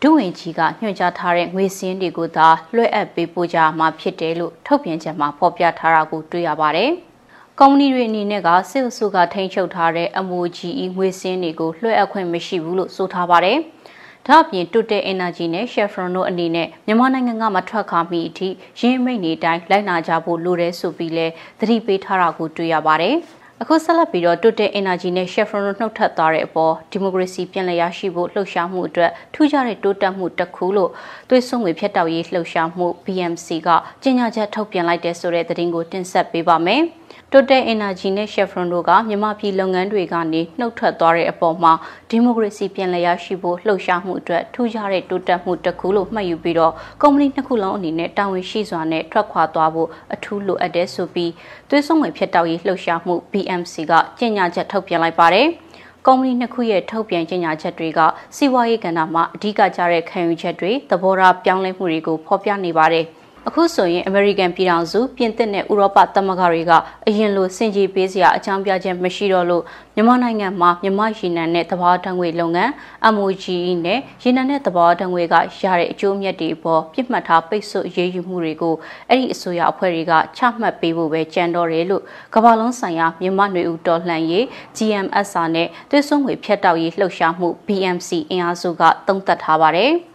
[0.04, 6.92] ဒုဝန်ကြီးကညွှန်ကြားထားတဲ့ငွေစင်းတွေကိုသာလွှဲအပ်ပေးပို့ကြမှာဖြစ်တယ်လို့ထုတ်ပြန်ချက်မှာဖော်ပြထားတာကိုတွေ့ရပါတယ်။
[7.60, 13.58] ကုမ္ပဏီတွေအနေနဲ့ကစစ်အစိုးကထိန်းချုပ်ထားတဲ့ MOGE ငွေစင်းတွေကိုလွှဲအပ်ခွင့်မရှိဘူးလို့ဆိုထားပါတယ်။
[14.28, 18.48] ဒါဒါ့အပြင် Total Energy နဲ့ Chevron တို့အနေနဲ့မြန်မာနိုင်ငံကမထွက်ခါမီအထိ
[18.80, 21.28] ရင်းမိတ်နေတိုင်းလိုက်နာကြဖို့လိုတယ်ဆိုပြီးလဲ
[21.60, 23.16] သတိပေးထားတာကိုတွေ့ရပါတယ်။
[23.64, 30.92] အခုဆက်လက်ပြီးတော့ Total Energy နဲ့ Chevron တို့နှုတ်ထွက်သွားတဲ့အပေါ်ဒီမိုကရေစီပြန်လည်ရရှိဖို့လှုပ်ရှားမှုအတွက်ထူးခြားတဲ့တိုးတက်မှုတစ်ခုလို့
[31.30, 33.70] သွေးစွန်ငွေဖြတ်တောက်ရေးလှုပ်ရှားမှု BMC က
[34.04, 36.84] ကြေညာချက်ထုတ်ပြန်လိုက်တဲ့ဆိုတဲ့သတင်းကိုတင်ဆက်ပေးပါမယ်။
[37.34, 41.74] Total Energy နဲ့ Chevron တို့ကမြန်မာပြည်လုပ်ငန်းတွေကနေနှုတ်ထွက်သွားတဲ့အပေါ်မှာ
[42.10, 51.32] ဒီမိုကရေစီပြန်လည်ရရှိဖို့လှုပ်ရှားမှုအတွက်ထူးခြားတဲ့တိုးတက်မှုတစ်ခုလို့မှတ်ယူပြီးတော့ကုမ္ပဏီနှစ်ခုလုံးအနေနဲ့တာဝန်ရှိစွာနဲ့ထွက်ခွာသွားဖို့အထူးလိုအပ်တဲ့ဆိုပြီး
[51.70, 55.48] သွေးစွန်ဝင်ဖြစ်တောက်ရေးလှုပ်ရှားမှု BMC ကကြေညာချက်ထုတ်ပြန်လိုက်ပါတယ်။
[56.06, 58.00] ကုမ္ပဏီနှစ်ခုရဲ့ထုတ်ပြန်ကြေညာချက်တွေက
[58.36, 63.08] စီးပွားရေးကဏ္ဍမှာအဓိကကျတဲ့ခံယူချက်တွေသဘောထားပြောင်းလဲမှုတွေကိုဖော်ပြနေပါတယ်။
[63.50, 66.72] အခုဆိုရင် American ပြည်ထောင်စုပြင်သစ်နဲ့ဥရောပသမဂ္ဂတွေက
[67.08, 69.64] အရင်လိုစင်ကြီးပေးစရာအကြောင်းပြချက်မရှိတော့လို့
[69.96, 72.72] မြန်မာနိုင်ငံမှာမြန်မာရေနံနဲ့သဘာဝဓာတ်ငွေလုပ်ငန်း
[73.16, 78.76] MOGE နဲ့ရေနံနဲ့သဘာဝဓာတ်ငွေကရတဲ့အကျိုးအမြတ်တွေပေါ်ပြစ်မှတ်ထားပိတ်ဆို့အရေးယူမှုတွေကို
[79.10, 82.04] အဲ့ဒီအစိုးရအဖွဲ့တွေကချမှတ်ပေးဖို့ပဲကြံတော့တယ်လို့
[82.36, 84.46] ကမ္ဘာလုံးဆိုင်ရာမြန်မာ့ຫນွေဦးတော်လှန်ရေး
[84.78, 89.94] GMSR နဲ့သွေးစွန်းငွေဖြတ်တောက်ရေးလှုပ်ရှားမှု BMC အင်အားစုကသုံးသပ်ထားပါတယ်။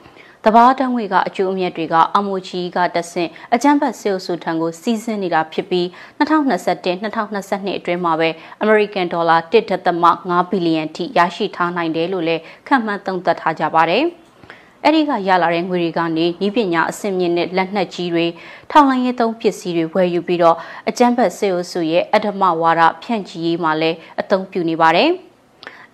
[0.47, 5.87] တဘာတံငွေကအကျိုးအမြတ်တွေကအမိုချီကတဆင့်အကြမ်းဖက်ဆေးအုပ်စုထံကိုစီးဆင်းနေတာဖြစ်ပြီး
[6.19, 8.29] 2021-2022အတွင်းမှာပဲ
[8.65, 14.05] American Dollar 1.5ဘီလီယံထိရရှိထားနိုင်တယ်လို့လည်းခန့်မှန်းသုံးသပ်ထားကြပါတယ်။
[14.85, 18.27] အဲ့ဒီကရလာတဲ့ငွေတွေကနေဤပညာအဆင့်မြင့်တဲ့လက်နက်ကြီးတွေ
[18.71, 20.57] ထောင်လိုင်းရေးသုံးပစ္စည်းတွေဝယ်ယူပြီးတော့
[20.89, 25.11] အကြမ်းဖက်ဆေးအုပ်စုရဲ့အဓမ္မဝါဒဖြန့်ချီရေးမှာလည်းအသုံးပြုနေပါတယ်။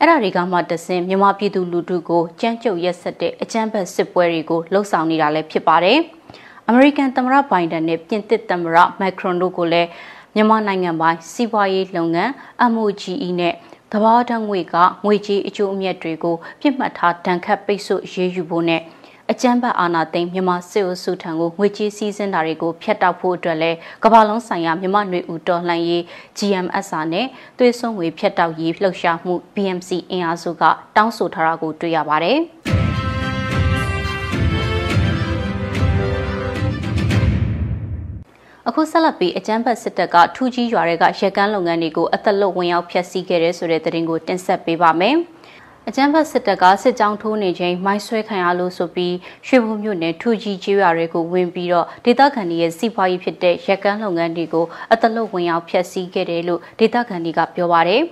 [0.02, 5.98] အဲ့ဒါတွေကမှတဆင်မြန်မာပြည်သူလူထုကိုကြမ်းကြုတ်ရက်ဆက်တဲ့အကြမ်းဖက်စစ်ပွဲတွေကိုလှုံ့ဆော်နေတာလည်းဖြစ်ပါတယ်။
[6.68, 9.88] အမေရိကန်သမ္မတဘိုင်ဒန်နဲ့ပြင်သစ်သမ္မတမက်ခရွန်တို့ကိုလည်း
[10.34, 12.30] မြန်မာနိုင်ငံပိုင်းစီးပွားရေးလုပ်ငန်း
[12.74, 13.54] MOGE နဲ့
[13.92, 18.82] သဘာဝဓာတ်ငွေကငွေကြေးအကျိုးအမြတ်တွေကိုပြစ်မှတ်ထားတန်ခတ်ပိတ်ဆို့ရေးယူဖို့နဲ့
[19.32, 23.70] အကြမ်းဖက်အာဏာသိမ်းမြန်မာစစ်အုပ်စုထံကိုငွေကြေးစည်းစိမ်တာတွေကိုဖျက်တောက်ဖို့အတွက်လဲ
[24.04, 26.02] ကမ္ဘာလုံးဆိုင်ရာမြန်မာຫນွေဦးတော်လှန်ရေး
[26.38, 27.26] GMSR နဲ့
[27.58, 30.62] သွေးစွန်းငွေဖျက်တောက်ရေးလှုပ်ရှားမှု BMC အင်အားစုက
[30.96, 32.38] တောင်းဆိုထားတာကိုတွေ့ရပါတယ်။
[38.68, 45.16] အခုဆက်လက်ပြီးအကြမ်းဖက်စစ်တပ်ကထူးကြီးရွာတွေကရက်ကန်းလုပ်ငန်းတွေကိုအသက်လွတ်ဝင်ရောက်ဖျက်ဆီးခဲ့တဲ့ဆိုတဲ့သတင်းကိုတင်ဆက်ပေးပါမယ်။
[45.88, 49.14] အကြမ်းဖက်စစ်တပ်ကစစ်ကြောင်းထိုးနေချိန်မိုင်းဆွဲခံရလို့ဆိုပြီး
[49.46, 58.02] ရွှေဘုံမြို့နယ်ထူကြီးကျေးရွာတွေကိုဝင်ပြီးတော့ဒေသခံတွေရဲ့စီးပွားရေးဖြစ်တဲ့ရက်ကန်းလုပ်ငန်းတွေကိုအတလုတ်ဝင်ရောက်ဖျက်ဆီးခဲ့တယ်လို့ဒေသခံတွေကပြောပါတယ်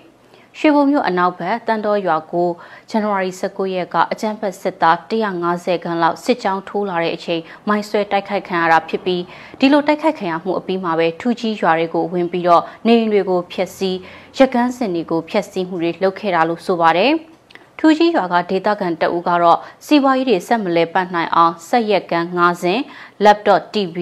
[0.59, 2.49] ရွှေဘုံမြို့အနောက်ဘက်တန်တော်ရွာကို
[2.91, 4.97] ဇန်နဝါရီ19ရက်ကအကြမ်းဖက်စစ်သား
[5.43, 9.23] 150ခန်းလောက်စစ်ကြောင်းထိုးလာတဲ့အချိန်မိုင်းဆွဲတိုက်ခိုက်ခံရတာဖြစ်ပြီး
[9.59, 13.99] ဒီလိုတိုက်ခိုက်ခံရမှုအပြီးမှာပဲထူကြီးရွာတွေကိုဝင်ပြီးတော့နေအိမ်တွေကိုဖျက်ဆီး
[14.39, 17.15] ရက်ကန်းစင်တွေကိုဖျက်ဆီးမှုတွေလုပ်ခဲ့တာလို့ဆိုပါတယ်။
[17.81, 22.81] ထူးကြီးရွာကဒေသခံတအူကတော့စီးပွားရေးတွေဆက်မလဲပတ်နိုင်အောင်ဆက်ရက်ကန်း၅စင်
[23.25, 23.99] laptop TV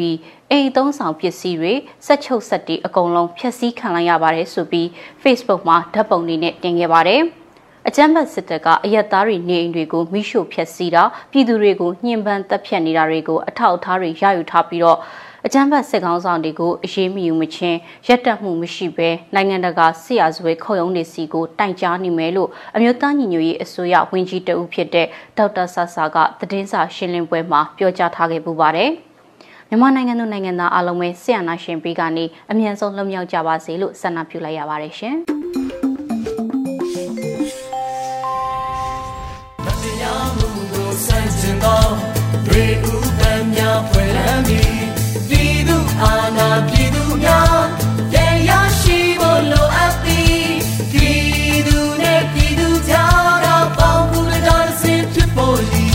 [0.51, 1.73] အိမ်သုံးဆောင်ပစ္စည်းတွေ
[2.07, 4.87] စက်ချုပ်စက်တွေအကုန်လုံးဖျက်ဆီးခံလိုက်ရပါတယ်ဆိုပြီး
[5.23, 7.23] Facebook မှာဓာတ်ပုံတွေနဲ့တင်ခဲ့ပါတယ်
[7.89, 14.99] အကြမ်းဖက်စစ်တပ်ကအရက်သားတွေနေအိမ်တွေကိုမိရှို့ဖျက်ဆီးတာပြည်သူတွေကိုညှဉ်းပန်းတပ်ဖြတ်နေတာတွေကိုအထောက်အထားတွေရယူထားပြီးတော့
[15.49, 25.07] အကြမ်းဖက်စစ်ကောင်ဆောင်တွေကိုအရေးမယူမချင်းရက်တက်မှုမရှိဘဲနိုင်ငံတကာဆရာဇဝဲခုံရုံးတွေစီကိုတိုင်ကြားနေမယ်လို့အမျိုးသားညီညွတ်ရေးအစိုးရဝန်ကြီးတဦးဖြစ်တဲ့
[25.37, 28.91] ဒေါက်တာဆာဆာကသတင်းစာရှင်းလင်းပွဲမှာပြောကြားထားခဲ့ပူပါတယ်။
[29.69, 35.17] မြန်မာနိုင်ငံသူနိုင်ငံသားအားလုံးပဲဆရာနာရှင်ပြီးကနေအမြန်ဆုံးလွတ်မြောက်ကြပါစေလို့ဆန္ဒပြုလိုက်ရပါတယ်ရှင်။
[39.83, 41.83] တရားမှုကိုစန့်ကျင်သော
[42.51, 45.06] ရေဦးပန်းများဖွယ်လန်းပြီး
[46.03, 47.59] အာနာပြည်သူများ
[48.13, 48.15] တ
[48.49, 50.45] ရားရှိဖို့လိုအပ်သည်
[50.93, 55.87] ပြည်သူနဲ့ပြည်သူကြားတော့ပေါင်းကူးတော်စင်ဖြစ်ပေါ်လီ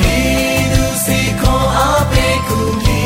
[0.00, 3.02] ပြည်သူစီခေါ်အားပေးကူညီ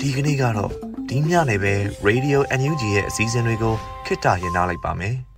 [0.00, 0.70] ဒီကနေ့ကတော့
[1.08, 1.74] ဒီညနေပဲ
[2.08, 3.74] Radio NUG ရဲ့အစည်းအဝေးတွေကို
[4.06, 5.16] ခਿੱတရရနိုင်လိုက်ပါမယ်။